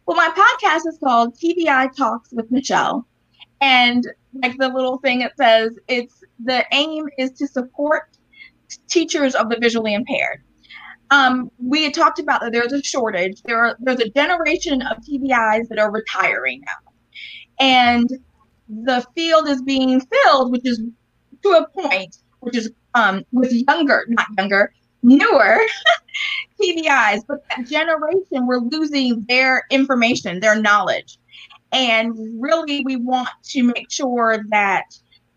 [0.06, 3.06] Well, my podcast is called TVI Talks with Michelle
[3.62, 4.08] and
[4.42, 8.18] like the little thing it says it's the aim is to support
[8.88, 10.44] teachers of the visually impaired.
[11.12, 13.42] Um, we had talked about that there's a shortage.
[13.44, 16.92] There are there's a generation of tvis that are retiring now.
[17.60, 18.10] And
[18.70, 20.80] the field is being filled which is
[21.44, 25.60] to a point which is um, with younger not younger newer
[26.62, 31.18] TVIs, but that generation, we're losing their information, their knowledge.
[31.72, 34.86] And really, we want to make sure that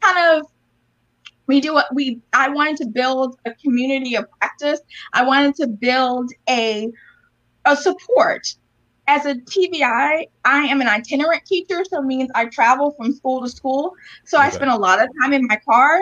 [0.00, 0.46] kind of
[1.46, 4.80] we do what we I wanted to build a community of practice.
[5.12, 6.90] I wanted to build a
[7.64, 8.54] a support.
[9.08, 13.42] As a TVI, I am an itinerant teacher, so it means I travel from school
[13.42, 13.94] to school.
[14.24, 14.46] So okay.
[14.46, 16.00] I spend a lot of time in my car.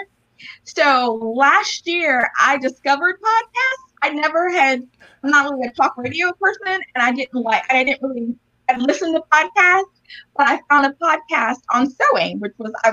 [0.65, 3.91] So last year I discovered podcasts.
[4.03, 4.87] I never had
[5.23, 8.35] I'm not really a talk radio person and I didn't like I didn't really
[8.71, 10.01] I listened to podcasts
[10.37, 12.93] but I found a podcast on sewing, which was I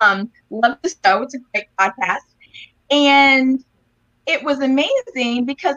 [0.00, 1.22] um, love to sew.
[1.22, 2.26] It's a great podcast,
[2.90, 3.64] and
[4.26, 5.76] it was amazing because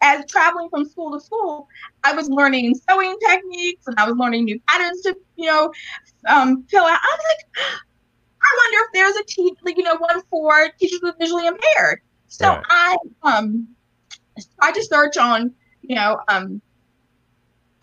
[0.00, 1.68] as traveling from school to school,
[2.02, 5.72] I was learning sewing techniques and I was learning new patterns to you know
[6.28, 6.98] um, fill out.
[7.02, 7.66] I was like,
[8.42, 12.00] I wonder if there's a teach like you know one for teachers with visually impaired.
[12.28, 12.64] So right.
[12.68, 13.68] I um
[14.60, 15.52] tried to search on
[15.82, 16.60] you know um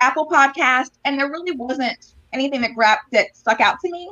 [0.02, 4.12] Apple Podcast, and there really wasn't anything that grabbed that stuck out to me.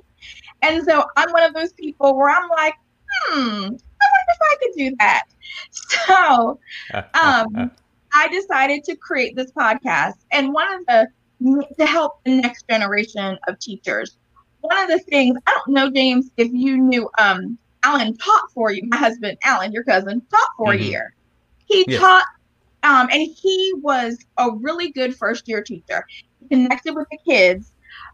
[0.61, 2.75] And so I'm one of those people where I'm like,
[3.27, 3.79] hmm, I wonder
[4.29, 5.23] if I could do that.
[6.07, 6.59] So
[6.93, 7.71] um,
[8.13, 10.13] I decided to create this podcast.
[10.31, 11.07] And one of the
[11.77, 14.17] to help the next generation of teachers.
[14.61, 18.71] One of the things I don't know, James, if you knew um Alan taught for
[18.71, 20.83] you, my husband Alan, your cousin, taught for mm-hmm.
[20.83, 21.15] a year.
[21.65, 21.99] He yes.
[21.99, 22.25] taught
[22.83, 26.05] um, and he was a really good first year teacher.
[26.39, 27.71] He connected with the kids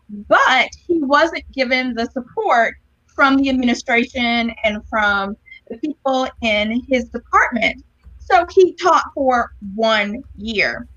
[0.10, 2.76] but he wasn't given the support
[3.08, 5.36] from the administration and from
[5.70, 7.84] the people in his department.
[8.20, 10.88] So he taught for one year.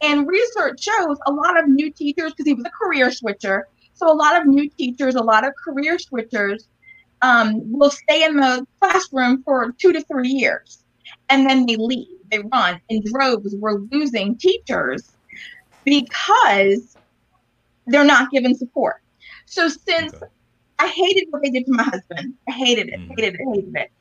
[0.00, 4.10] And research shows a lot of new teachers, because he was a career switcher, so
[4.10, 6.64] a lot of new teachers, a lot of career switchers
[7.22, 10.83] um, will stay in the classroom for two to three years
[11.28, 12.08] and then they leave.
[12.30, 13.54] They run in droves.
[13.54, 15.12] We're losing teachers
[15.84, 16.96] because
[17.86, 19.02] they're not given support.
[19.46, 20.26] So since okay.
[20.78, 23.08] I hated what they did to my husband, I hated it, mm.
[23.10, 23.92] hated it, hated it.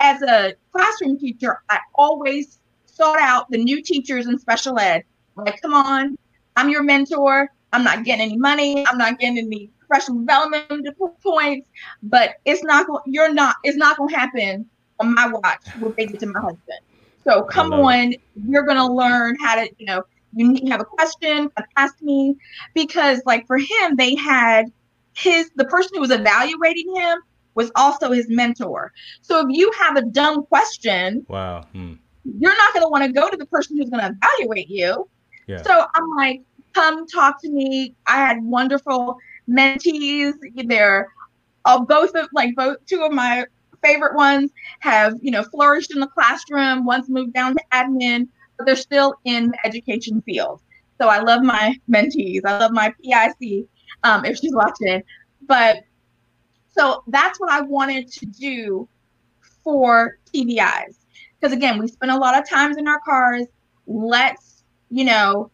[0.00, 5.04] As a classroom teacher, I always sought out the new teachers in special ed.
[5.36, 6.18] Like, come on,
[6.56, 7.48] I'm your mentor.
[7.72, 8.86] I'm not getting any money.
[8.86, 10.86] I'm not getting any professional development
[11.22, 11.68] points,
[12.02, 13.02] but it's not going.
[13.06, 14.68] you're not it's not gonna happen
[15.02, 16.80] on my watch what they did to my husband.
[17.24, 20.02] So come on, you're gonna learn how to, you know,
[20.34, 22.36] you need to have a question, ask me.
[22.74, 24.66] Because like for him, they had
[25.14, 27.18] his the person who was evaluating him
[27.54, 28.92] was also his mentor.
[29.20, 31.94] So if you have a dumb question, wow, hmm.
[32.24, 35.08] you're not gonna want to go to the person who's gonna evaluate you.
[35.46, 35.62] Yeah.
[35.62, 36.42] So I'm like,
[36.74, 37.94] come talk to me.
[38.06, 39.16] I had wonderful
[39.48, 40.34] mentees.
[40.54, 41.08] They're
[41.64, 43.46] uh, both of like both two of my
[43.82, 46.84] favorite ones have you know flourished in the classroom.
[46.84, 50.60] One's moved down to admin, but they're still in the education field.
[51.00, 52.42] So I love my mentees.
[52.44, 53.66] I love my PIC
[54.04, 55.02] um, if she's watching.
[55.46, 55.78] But
[56.68, 58.88] so that's what I wanted to do
[59.62, 60.96] for TVIs.
[61.40, 63.46] Because again, we spend a lot of times in our cars.
[63.86, 65.50] Let's, you know,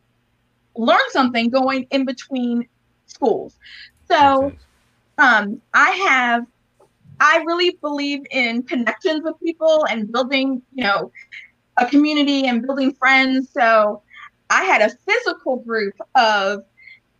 [0.77, 2.69] learn something going in between
[3.07, 3.59] schools.
[4.11, 4.53] So
[5.19, 6.47] um, I have,
[7.21, 11.11] I really believe in connections with people and building, you know,
[11.77, 13.51] a community and building friends.
[13.53, 14.03] So
[14.51, 16.65] I had a physical group of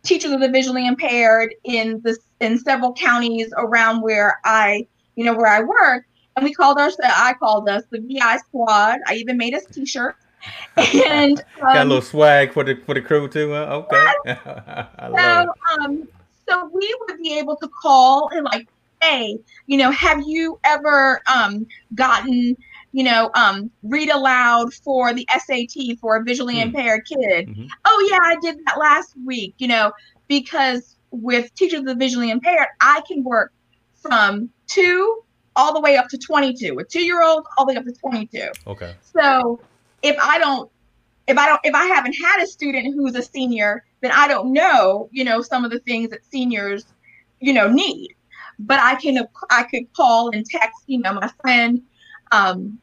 [0.03, 5.33] teachers of the visually impaired in this in several counties around where I, you know,
[5.33, 6.05] where I work.
[6.35, 8.99] And we called us, I called us the VI squad.
[9.07, 10.17] I even made us t-shirts.
[10.77, 13.51] And um, got a little swag for the for the crew too.
[13.51, 13.83] Huh?
[13.91, 14.07] Okay.
[15.17, 16.07] so um
[16.49, 18.67] so we would be able to call and like,
[19.01, 22.55] hey, you know, have you ever um gotten
[22.91, 26.63] you know, um, read aloud for the SAT for a visually mm.
[26.63, 27.47] impaired kid.
[27.47, 27.67] Mm-hmm.
[27.85, 29.91] Oh, yeah, I did that last week, you know,
[30.27, 33.53] because with teachers of the visually impaired, I can work
[33.93, 35.23] from two
[35.55, 37.91] all the way up to 22 with two year olds all the way up to
[37.91, 38.47] 22.
[38.67, 38.95] Okay.
[39.01, 39.59] So
[40.01, 40.71] if I don't,
[41.27, 44.51] if I don't, if I haven't had a student who's a senior, then I don't
[44.53, 46.85] know, you know, some of the things that seniors,
[47.39, 48.15] you know, need.
[48.59, 51.81] But I can, I could call and text, you know, my friend
[52.31, 52.77] um,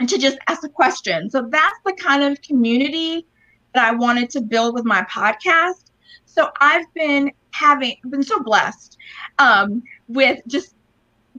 [0.00, 1.30] and to just ask a question.
[1.30, 3.26] So that's the kind of community
[3.74, 5.90] that I wanted to build with my podcast.
[6.26, 8.98] So I've been having been so blessed
[9.38, 10.74] um, with just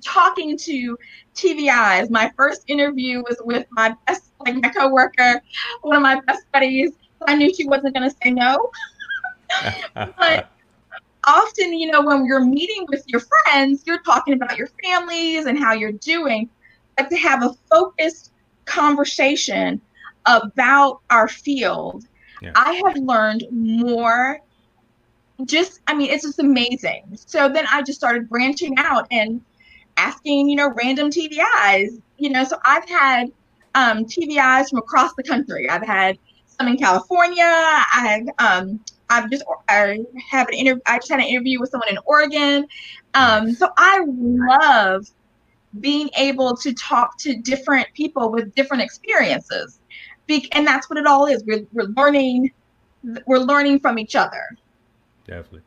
[0.04, 0.98] talking to
[1.36, 2.10] TVIs.
[2.10, 5.42] My first interview was with my best, like my coworker,
[5.82, 6.92] one of my best buddies.
[7.28, 8.72] I knew she wasn't going to say no.
[10.18, 10.52] but
[11.26, 15.58] often, you know, when you're meeting with your friends, you're talking about your families and
[15.58, 16.50] how you're doing
[16.98, 18.32] But to have a focused
[18.66, 19.82] conversation
[20.26, 22.06] about our field,
[22.42, 22.52] yeah.
[22.56, 24.40] I have learned more.
[25.46, 27.04] Just, I mean, it's just amazing.
[27.16, 29.42] So then I just started branching out and
[29.98, 32.02] asking, you know, random TVIs.
[32.18, 33.32] You know, so I've had
[33.76, 35.70] um, TVIs from across the country.
[35.70, 37.44] I've had some in California.
[37.44, 40.82] I have um, I've just I have an interview.
[40.86, 42.68] I just had an interview with someone in Oregon.
[43.14, 45.08] Um, so I love
[45.80, 49.80] being able to talk to different people with different experiences.
[50.28, 51.44] Be- and that's what it all is.
[51.46, 52.52] We're, we're learning,
[53.26, 54.58] we're learning from each other.
[55.28, 55.62] Definitely.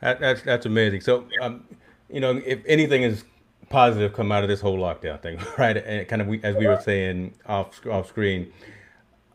[0.00, 1.00] That, that's, that's amazing.
[1.00, 1.64] So, um,
[2.10, 3.24] you know, if anything is
[3.68, 5.76] positive come out of this whole lockdown thing, right?
[5.76, 8.52] And kind of we, as we were saying off off screen,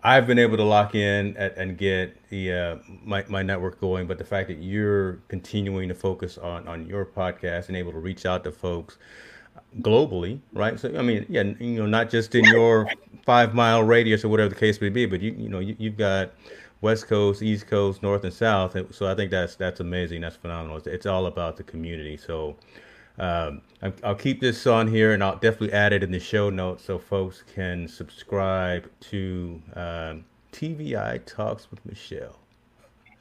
[0.03, 4.07] I've been able to lock in and, and get the uh, my my network going.
[4.07, 7.99] But the fact that you're continuing to focus on on your podcast and able to
[7.99, 8.97] reach out to folks
[9.79, 10.79] globally, right?
[10.79, 12.89] So I mean, yeah, you know, not just in your
[13.25, 15.97] five mile radius or whatever the case may be, but you you know you, you've
[15.97, 16.31] got
[16.81, 18.75] West Coast, East Coast, North and South.
[18.93, 20.21] So I think that's that's amazing.
[20.21, 20.77] That's phenomenal.
[20.77, 22.17] It's, it's all about the community.
[22.17, 22.55] So
[23.19, 23.61] um,
[24.03, 26.97] I'll keep this on here, and I'll definitely add it in the show notes so
[26.97, 32.39] folks can subscribe to um, TVI Talks with Michelle.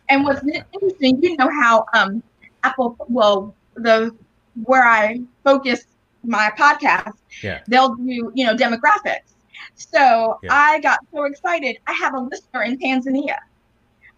[0.08, 0.42] And what's
[0.74, 2.22] interesting, you know how um,
[2.62, 4.14] Apple, well, the
[4.64, 5.84] where I focus
[6.24, 7.60] my podcast, yeah.
[7.68, 9.34] they'll do, you know, demographics.
[9.76, 10.52] So yeah.
[10.52, 11.78] I got so excited.
[11.86, 13.36] I have a listener in Tanzania.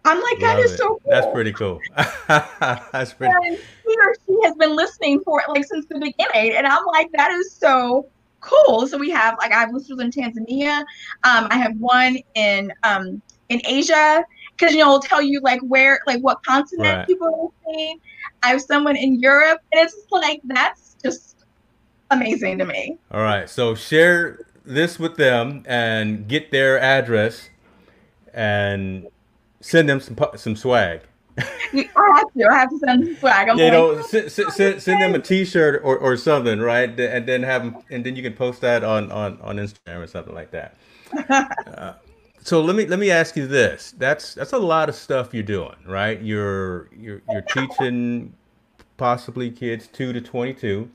[0.05, 0.77] I'm like, that Love is it.
[0.77, 1.01] so cool.
[1.05, 1.79] That's pretty cool.
[2.27, 6.55] That's pretty and he or she has been listening for it like since the beginning.
[6.55, 8.07] And I'm like, that is so
[8.43, 8.87] cool.
[8.87, 10.79] So we have like I have listeners in Tanzania.
[11.23, 14.23] Um, I have one in um in Asia
[14.57, 17.07] because you know it'll tell you like where like what continent right.
[17.07, 17.99] people are listening.
[18.43, 21.45] I have someone in Europe, and it's like that's just
[22.11, 22.97] amazing to me.
[23.11, 23.49] All right.
[23.49, 27.49] So share this with them and get their address
[28.33, 29.07] and
[29.61, 31.01] send them some some swag.
[31.37, 31.47] I
[32.15, 32.47] have to.
[32.49, 33.49] I have to send them swag.
[33.49, 36.89] I'm you like, know, send, send, send them a T-shirt or, or something, right?
[36.99, 40.07] And then have them, and then you can post that on on on Instagram or
[40.07, 40.75] something like that.
[41.77, 41.93] Uh,
[42.43, 43.93] so let me let me ask you this.
[43.97, 46.21] That's that's a lot of stuff you're doing, right?
[46.21, 48.33] You're you're you're teaching
[48.97, 50.89] possibly kids two to twenty two.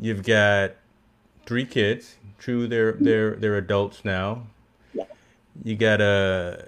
[0.00, 0.72] You've got
[1.44, 2.16] three kids.
[2.38, 4.46] True, they're they're they're adults now.
[5.62, 6.66] You got a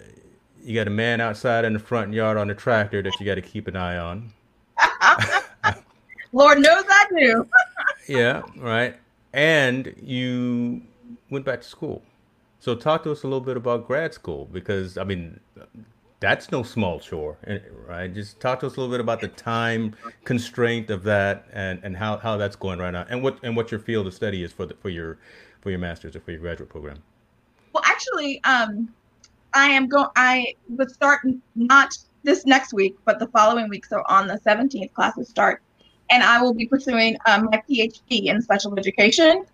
[0.66, 3.36] you got a man outside in the front yard on the tractor that you got
[3.36, 4.32] to keep an eye on.
[6.32, 7.48] Lord knows I do.
[8.08, 8.96] yeah, right.
[9.32, 10.82] And you
[11.30, 12.02] went back to school.
[12.58, 15.38] So talk to us a little bit about grad school because I mean
[16.18, 18.12] that's no small chore, eh, right?
[18.12, 19.94] Just talk to us a little bit about the time
[20.24, 23.70] constraint of that and, and how, how that's going right now and what and what
[23.70, 25.18] your field of study is for the, for your
[25.60, 26.96] for your master's or for your graduate program.
[27.72, 28.88] Well, actually, um,
[29.56, 30.08] I am going.
[30.16, 31.20] I would start
[31.54, 31.88] not
[32.22, 33.86] this next week, but the following week.
[33.86, 35.62] So on the 17th, classes start,
[36.10, 39.46] and I will be pursuing um, my PhD in special education.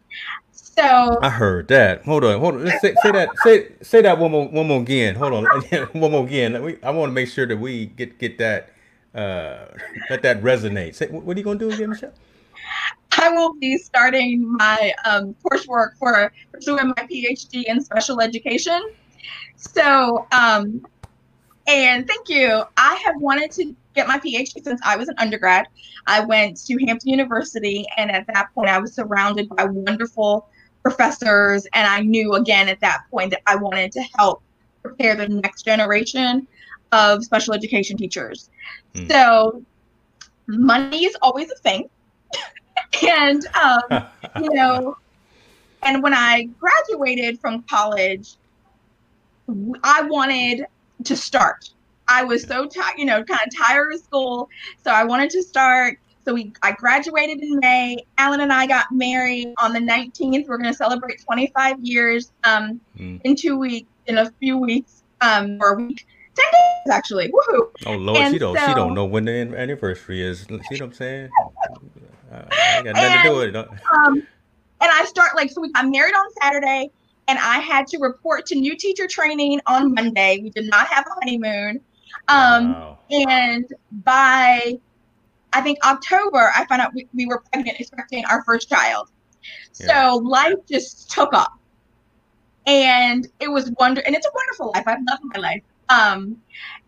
[0.51, 2.05] So I heard that.
[2.05, 2.65] Hold on, hold on.
[2.65, 3.39] Let's say, say that.
[3.39, 5.15] Say say that one more one more again.
[5.15, 5.45] Hold on,
[5.93, 6.57] one more again.
[6.83, 8.71] I want to make sure that we get get that
[9.15, 9.67] uh
[10.11, 10.97] let that resonate.
[10.97, 12.13] Say, what are you gonna do again, Michelle?
[13.19, 18.83] I will be starting my um, coursework for pursuing my PhD in special education.
[19.57, 20.87] So, um,
[21.67, 22.65] and thank you.
[22.77, 25.67] I have wanted to get my PhD since I was an undergrad.
[26.07, 30.49] I went to Hampton University, and at that point, I was surrounded by wonderful
[30.83, 31.67] professors.
[31.75, 34.43] And I knew again at that point that I wanted to help
[34.83, 36.47] prepare the next generation
[36.91, 38.51] of special education teachers.
[38.95, 39.11] Mm.
[39.11, 39.63] So,
[40.49, 41.89] money is always a thing.
[43.09, 44.05] and, um,
[44.43, 44.97] you know,
[45.83, 48.35] and when I graduated from college,
[49.83, 50.67] I wanted
[51.05, 51.71] to start.
[52.09, 54.49] I was so tired, you know, kind of tired of school.
[54.85, 55.99] So I wanted to start.
[56.25, 58.05] So we, I graduated in May.
[58.19, 60.47] Alan and I got married on the 19th.
[60.47, 63.21] We're going to celebrate 25 years um, mm.
[63.25, 67.33] in two weeks, in a few weeks, um, or a week, 10 days actually.
[67.33, 67.71] Woohoo!
[67.87, 70.43] Oh Lord, and she don't, so, she don't know when the anniversary is.
[70.43, 71.31] See what I'm saying?
[72.31, 73.69] Uh, I got nothing and, to do with it.
[73.95, 75.61] Um, and I start like so.
[75.61, 76.91] We got married on Saturday
[77.29, 80.41] and I had to report to new teacher training on Monday.
[80.43, 81.81] We did not have a honeymoon.
[82.29, 82.99] Um, wow.
[83.11, 83.67] And
[84.05, 84.79] by,
[85.53, 89.11] I think, October, I found out we, we were pregnant, expecting our first child.
[89.81, 90.11] Yeah.
[90.11, 91.53] So life just took off.
[92.67, 94.85] And it was wonder, and it's a wonderful life.
[94.87, 95.63] I have love my life.
[95.89, 96.41] Um,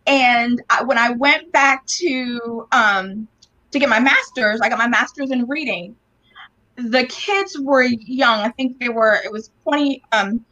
[0.06, 3.26] and I, when I went back to um,
[3.72, 5.96] to get my master's, I got my master's in reading
[6.76, 8.40] the kids were young.
[8.40, 10.44] I think they were, it was 20, um,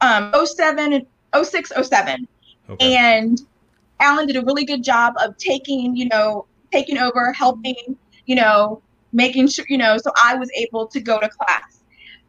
[0.00, 1.06] um, 07,
[1.42, 2.28] 06, 07.
[2.70, 2.96] Okay.
[2.96, 3.40] And
[4.00, 7.96] Alan did a really good job of taking, you know, taking over, helping,
[8.26, 11.80] you know, making sure, you know, so I was able to go to class.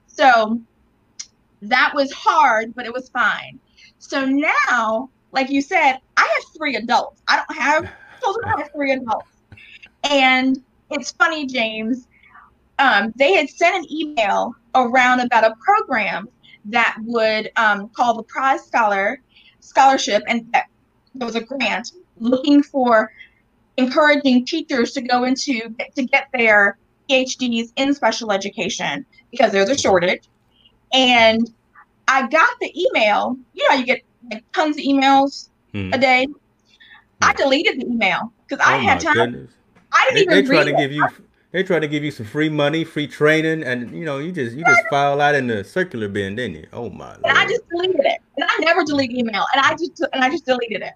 [0.07, 0.59] So
[1.61, 3.59] that was hard, but it was fine.
[3.99, 7.21] So now, like you said, I have three adults.
[7.27, 7.89] I don't have
[8.21, 9.27] children, I have three adults.
[10.03, 12.07] And it's funny, James,
[12.79, 16.29] um, they had sent an email around about a program
[16.65, 19.21] that would um, call the Prize Scholar
[19.59, 20.65] Scholarship, and that
[21.13, 23.11] there was a grant looking for
[23.77, 26.77] encouraging teachers to go into to get their
[27.09, 30.23] PhDs in special education because there's a shortage.
[30.93, 31.49] And
[32.07, 33.37] I got the email.
[33.53, 34.01] You know, you get
[34.31, 35.93] like tons of emails hmm.
[35.93, 36.27] a day.
[37.21, 39.13] I deleted the email because oh I had time.
[39.13, 39.51] Goodness.
[39.91, 41.07] I didn't they, even they try to give you
[41.51, 44.55] they try to give you some free money, free training, and you know you just
[44.55, 46.67] you just file out in the circular bin, didn't you?
[46.73, 47.15] Oh my!
[47.23, 50.29] And I just deleted it, and I never delete email, and I just and I
[50.29, 50.93] just deleted it.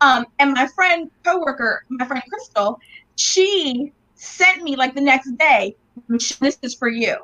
[0.00, 2.80] Um, and my friend, coworker, my friend Crystal,
[3.16, 5.74] she sent me like the next day,
[6.08, 7.16] "This is for you."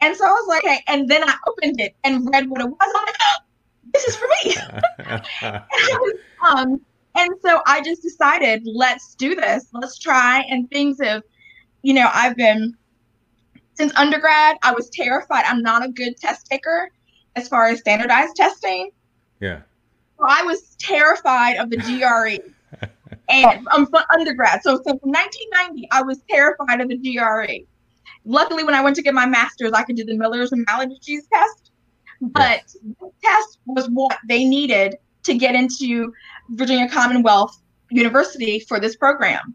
[0.00, 2.66] And so I was like, "Hey," and then I opened it and read what it
[2.66, 2.76] was.
[2.80, 3.36] I'm like, oh,
[3.94, 4.56] "This is for me."
[5.42, 6.14] was,
[6.44, 6.80] um,
[7.16, 9.68] and so I just decided, let's do this.
[9.72, 10.44] Let's try.
[10.50, 11.22] And things have,
[11.82, 12.76] you know, I've been,
[13.74, 15.44] since undergrad, I was terrified.
[15.46, 16.90] I'm not a good test taker
[17.34, 18.90] as far as standardized testing.
[19.40, 19.60] Yeah.
[20.18, 22.52] So I was terrified of the GRE.
[23.28, 24.62] and I'm from undergrad.
[24.62, 27.66] So, so from 1990, I was terrified of the GRE.
[28.24, 31.70] Luckily, when I went to get my master's, I could do the Miller Analogies test.
[32.20, 32.76] But yes.
[33.00, 36.12] the test was what they needed to get into
[36.50, 39.54] Virginia Commonwealth University for this program.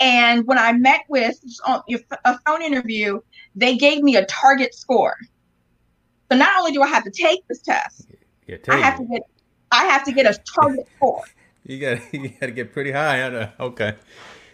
[0.00, 3.20] And when I met with a phone interview,
[3.54, 5.16] they gave me a target score.
[6.30, 8.08] So not only do I have to take this test,
[8.68, 9.22] I have to get
[9.70, 11.22] I have to get a target score.
[11.64, 13.22] You got you got to get pretty high.
[13.22, 13.94] On okay.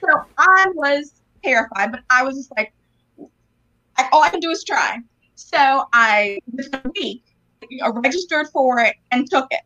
[0.00, 0.08] So
[0.38, 2.72] I was terrified, but I was just like,
[4.12, 4.98] all I can do is try.
[5.34, 7.24] So I, within a week,
[7.94, 9.60] registered for it and took it.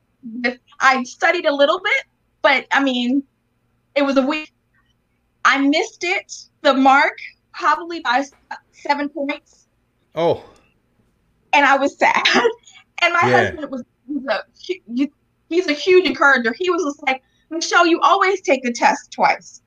[0.80, 2.04] I studied a little bit,
[2.42, 3.22] but I mean,
[3.94, 4.52] it was a week.
[5.44, 7.18] I missed it, the mark,
[7.52, 8.24] probably by
[8.72, 9.66] seven points.
[10.14, 10.44] Oh.
[11.52, 12.22] And I was sad.
[13.02, 13.36] And my yeah.
[13.36, 15.10] husband was he's a,
[15.48, 16.54] he's a huge encourager.
[16.56, 19.60] He was just like, Michelle, you always take the test twice.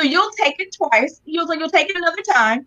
[0.00, 1.20] So you'll take it twice.
[1.24, 2.66] You'll, you'll take it another time.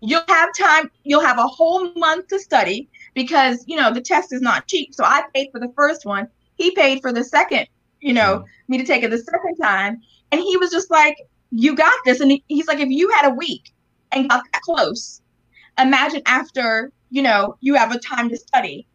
[0.00, 0.90] You'll have time.
[1.02, 4.94] You'll have a whole month to study because, you know, the test is not cheap.
[4.94, 6.28] So I paid for the first one.
[6.56, 7.66] He paid for the second,
[8.00, 8.44] you know, mm.
[8.68, 10.00] me to take it the second time.
[10.32, 11.16] And he was just like,
[11.50, 12.20] you got this.
[12.20, 13.72] And he's like, if you had a week
[14.12, 15.22] and got that close,
[15.78, 18.86] imagine after, you know, you have a time to study.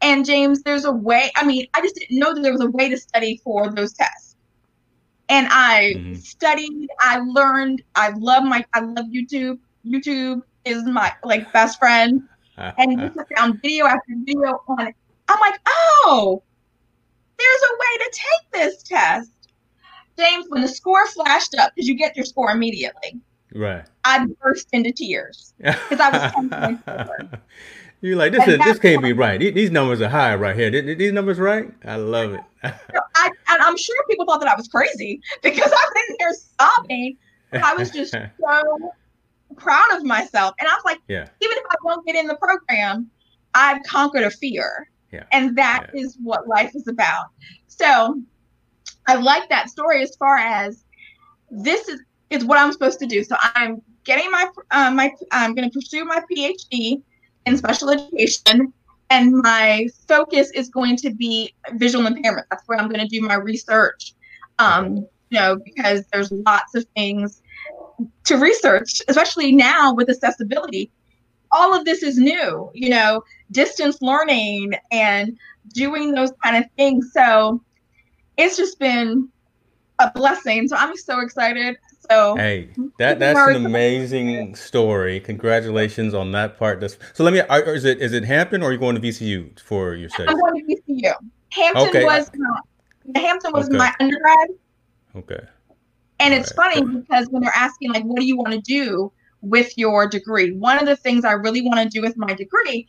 [0.00, 1.30] And James, there's a way.
[1.36, 3.92] I mean, I just didn't know that there was a way to study for those
[3.92, 4.36] tests.
[5.28, 6.14] And I mm-hmm.
[6.14, 9.58] studied, I learned, I love my, I love YouTube.
[9.86, 12.22] YouTube is my like best friend.
[12.78, 14.94] and just found video after video on it.
[15.28, 16.42] I'm like, oh,
[17.42, 19.30] there's a way to take this test.
[20.18, 23.20] James, when the score flashed up, because you get your score immediately.
[23.54, 23.84] Right.
[24.04, 27.38] I burst into tears because I was 10
[28.00, 29.38] You're like, this is, this can't be right.
[29.38, 30.70] These numbers are high right here.
[30.70, 31.72] These numbers right?
[31.84, 32.40] I love it.
[32.64, 37.16] I, I'm sure people thought that I was crazy because I'm in there sobbing.
[37.52, 38.92] I was just so
[39.56, 40.54] proud of myself.
[40.58, 41.28] And I was like, yeah.
[41.40, 43.08] even if I won't get in the program,
[43.54, 44.88] I've conquered a fear.
[45.12, 45.24] Yeah.
[45.32, 46.00] And that yeah.
[46.00, 47.26] is what life is about.
[47.68, 48.20] So
[49.06, 50.84] I like that story as far as
[51.50, 52.00] this is
[52.30, 53.22] is what I'm supposed to do.
[53.22, 57.02] So I'm getting my um, my I'm going to pursue my PhD
[57.44, 58.72] in special education,
[59.10, 62.46] and my focus is going to be visual impairment.
[62.50, 64.14] That's where I'm going to do my research.
[64.58, 67.42] Um, you know, because there's lots of things
[68.24, 70.90] to research, especially now with accessibility.
[71.52, 75.36] All of this is new, you know, distance learning and
[75.74, 77.10] doing those kind of things.
[77.12, 77.62] So
[78.36, 79.28] it's just been
[79.98, 80.68] a blessing.
[80.68, 81.76] So I'm so excited.
[82.10, 85.20] So hey, that that's an amazing story.
[85.20, 86.80] Congratulations on that part.
[86.80, 87.40] That's, so let me.
[87.40, 90.30] Are, is it is it Hampton or are you going to VCU for your studies?
[90.30, 91.14] I'm going to VCU.
[91.50, 92.04] Hampton okay.
[92.04, 93.76] was my, Hampton was okay.
[93.76, 94.48] my undergrad.
[95.14, 95.46] Okay.
[96.18, 96.74] And All it's right.
[96.74, 100.52] funny because when they're asking like, what do you want to do with your degree?
[100.52, 102.86] One of the things I really want to do with my degree,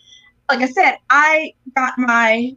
[0.50, 2.56] like I said, I got my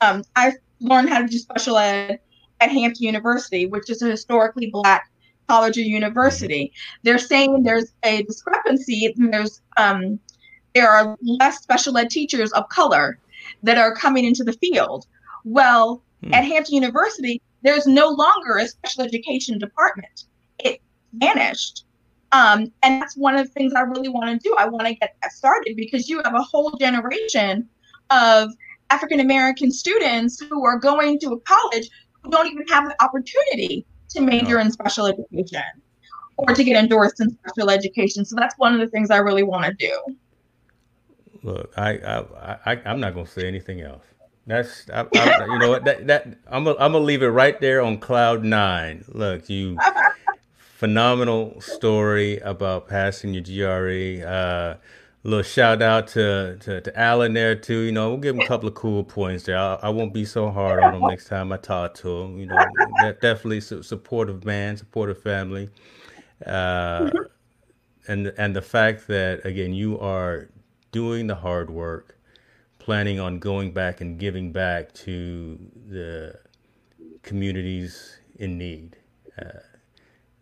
[0.00, 2.20] um, I learned how to do special ed
[2.60, 5.10] at Hampton University, which is a historically black
[5.48, 6.72] college or university.
[7.02, 9.14] They're saying there's a discrepancy.
[9.16, 10.20] There's um,
[10.74, 13.18] there are less special ed teachers of color
[13.62, 15.06] that are coming into the field.
[15.44, 16.34] Well, hmm.
[16.34, 20.24] at Hampton University, there's no longer a special education department.
[20.58, 20.80] It
[21.14, 21.84] vanished.
[22.32, 24.54] Um, and that's one of the things I really want to do.
[24.58, 27.68] I want to get that started because you have a whole generation
[28.10, 28.50] of
[28.90, 31.88] African American students who are going to a college
[32.22, 34.60] who don't even have the opportunity to major no.
[34.60, 35.62] in special education
[36.36, 38.24] or to get endorsed in special education.
[38.24, 40.16] So that's one of the things I really want to do.
[41.42, 44.04] Look, I, I, I, I'm not going to say anything else.
[44.46, 47.82] That's, I, I, you know what, that, that, I'm I'm gonna leave it right there
[47.82, 49.04] on cloud nine.
[49.08, 49.76] Look, you,
[50.78, 54.24] phenomenal story about passing your GRE.
[54.24, 54.76] Uh,
[55.24, 57.80] little shout out to, to, to Alan there too.
[57.80, 59.58] You know, we'll give him a couple of cool points there.
[59.58, 62.38] I, I won't be so hard on him next time I talk to him.
[62.38, 62.64] You know,
[63.20, 65.68] definitely supportive man, supportive family,
[66.46, 67.10] uh,
[68.06, 70.48] and and the fact that again you are
[70.92, 72.20] doing the hard work,
[72.78, 75.58] planning on going back and giving back to
[75.88, 76.38] the
[77.24, 78.96] communities in need.
[79.36, 79.58] Uh,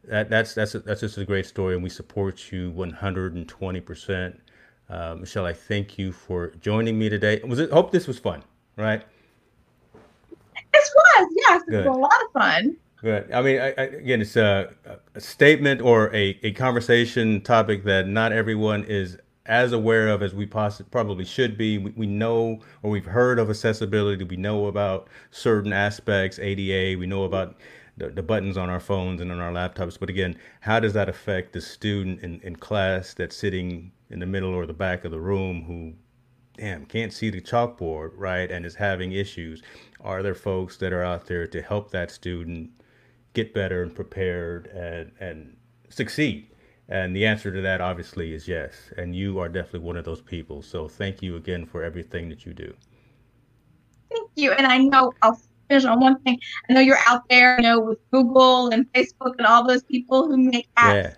[0.06, 4.40] that, that's that's a, that's just a great story, and we support you 120 percent.
[4.88, 7.40] Uh, Michelle, I thank you for joining me today.
[7.44, 7.70] Was it?
[7.70, 8.42] Hope this was fun,
[8.76, 9.02] right?
[10.72, 12.76] This was, yes, it was a lot of fun.
[13.02, 13.30] Good.
[13.32, 14.72] I mean, I, I, again, it's a,
[15.14, 20.34] a, statement or a, a conversation topic that not everyone is as aware of as
[20.34, 21.78] we poss- probably should be.
[21.78, 24.24] We, we know or we've heard of accessibility.
[24.24, 26.98] We know about certain aspects, ADA.
[26.98, 27.56] We know about
[27.96, 29.98] the, the, buttons on our phones and on our laptops.
[29.98, 34.26] But again, how does that affect the student in, in class that's sitting in the
[34.26, 35.94] middle or the back of the room who
[36.56, 39.62] damn can't see the chalkboard right and is having issues
[40.00, 42.70] are there folks that are out there to help that student
[43.34, 45.56] get better and prepared and and
[45.90, 46.48] succeed
[46.88, 48.92] And the answer to that obviously is yes.
[48.96, 50.62] And you are definitely one of those people.
[50.62, 52.72] So thank you again for everything that you do.
[54.08, 54.52] Thank you.
[54.52, 56.38] And I know I'll finish on one thing.
[56.68, 60.26] I know you're out there, you know, with Google and Facebook and all those people
[60.26, 60.94] who make apps.
[60.94, 61.14] Yeah.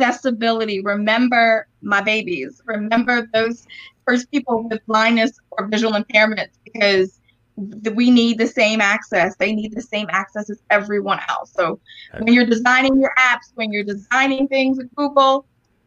[0.00, 0.80] Accessibility.
[0.80, 2.62] Remember my babies.
[2.64, 3.66] Remember those
[4.06, 7.20] first people with blindness or visual impairments because
[7.56, 9.36] we need the same access.
[9.36, 11.52] They need the same access as everyone else.
[11.52, 11.80] So
[12.18, 15.46] when you're designing your apps, when you're designing things with Google,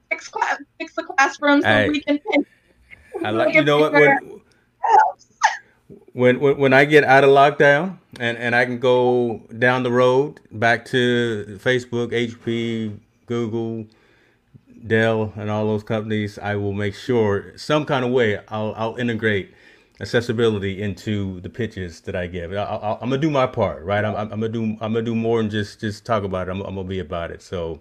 [0.10, 2.20] fix, class, fix the classroom so I, we can.
[3.24, 4.42] I like you know what when,
[6.18, 9.92] when when when I get out of lockdown and and I can go down the
[9.92, 12.98] road back to Facebook, HP,
[13.28, 13.86] Google,
[14.88, 18.96] Dell, and all those companies, I will make sure some kind of way I'll I'll
[18.96, 19.54] integrate
[20.02, 22.52] accessibility into the pitches that I give.
[22.52, 24.04] I, am gonna do my part, right?
[24.04, 26.52] I'm, I'm, gonna do I'm gonna do more than just just talk about it.
[26.52, 27.44] I'm, I'm gonna be about it.
[27.44, 27.80] So,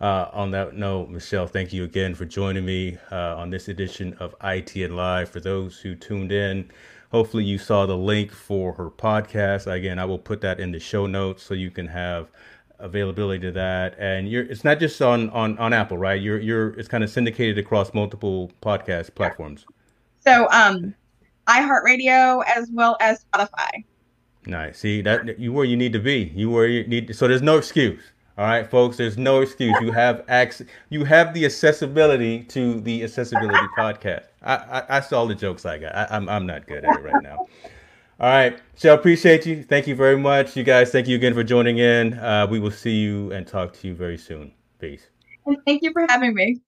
[0.00, 4.14] uh, on that note, Michelle, thank you again for joining me uh, on this edition
[4.20, 5.28] of ITN Live.
[5.28, 6.70] For those who tuned in,
[7.14, 9.72] hopefully you saw the link for her podcast.
[9.72, 12.30] Again, I will put that in the show notes so you can have
[12.80, 16.70] availability to that and you're it's not just on on on apple right you're you're
[16.70, 19.64] it's kind of syndicated across multiple podcast platforms
[20.18, 20.92] so um
[21.46, 23.84] iHeartRadio as well as Spotify.
[24.46, 24.78] Nice.
[24.78, 26.32] See that you where you need to be.
[26.34, 27.08] You where you need.
[27.08, 28.02] To, so there's no excuse.
[28.36, 28.96] All right, folks.
[28.96, 29.76] There's no excuse.
[29.80, 30.66] You have access.
[30.88, 34.24] You have the accessibility to the accessibility podcast.
[34.42, 35.94] I, I, I saw the jokes I got.
[35.94, 37.46] I, I'm I'm not good at it right now.
[38.20, 39.62] All right, so appreciate you.
[39.62, 40.90] Thank you very much, you guys.
[40.90, 42.14] Thank you again for joining in.
[42.14, 44.52] Uh, we will see you and talk to you very soon.
[44.78, 45.08] Peace.
[45.66, 46.60] Thank you for having me.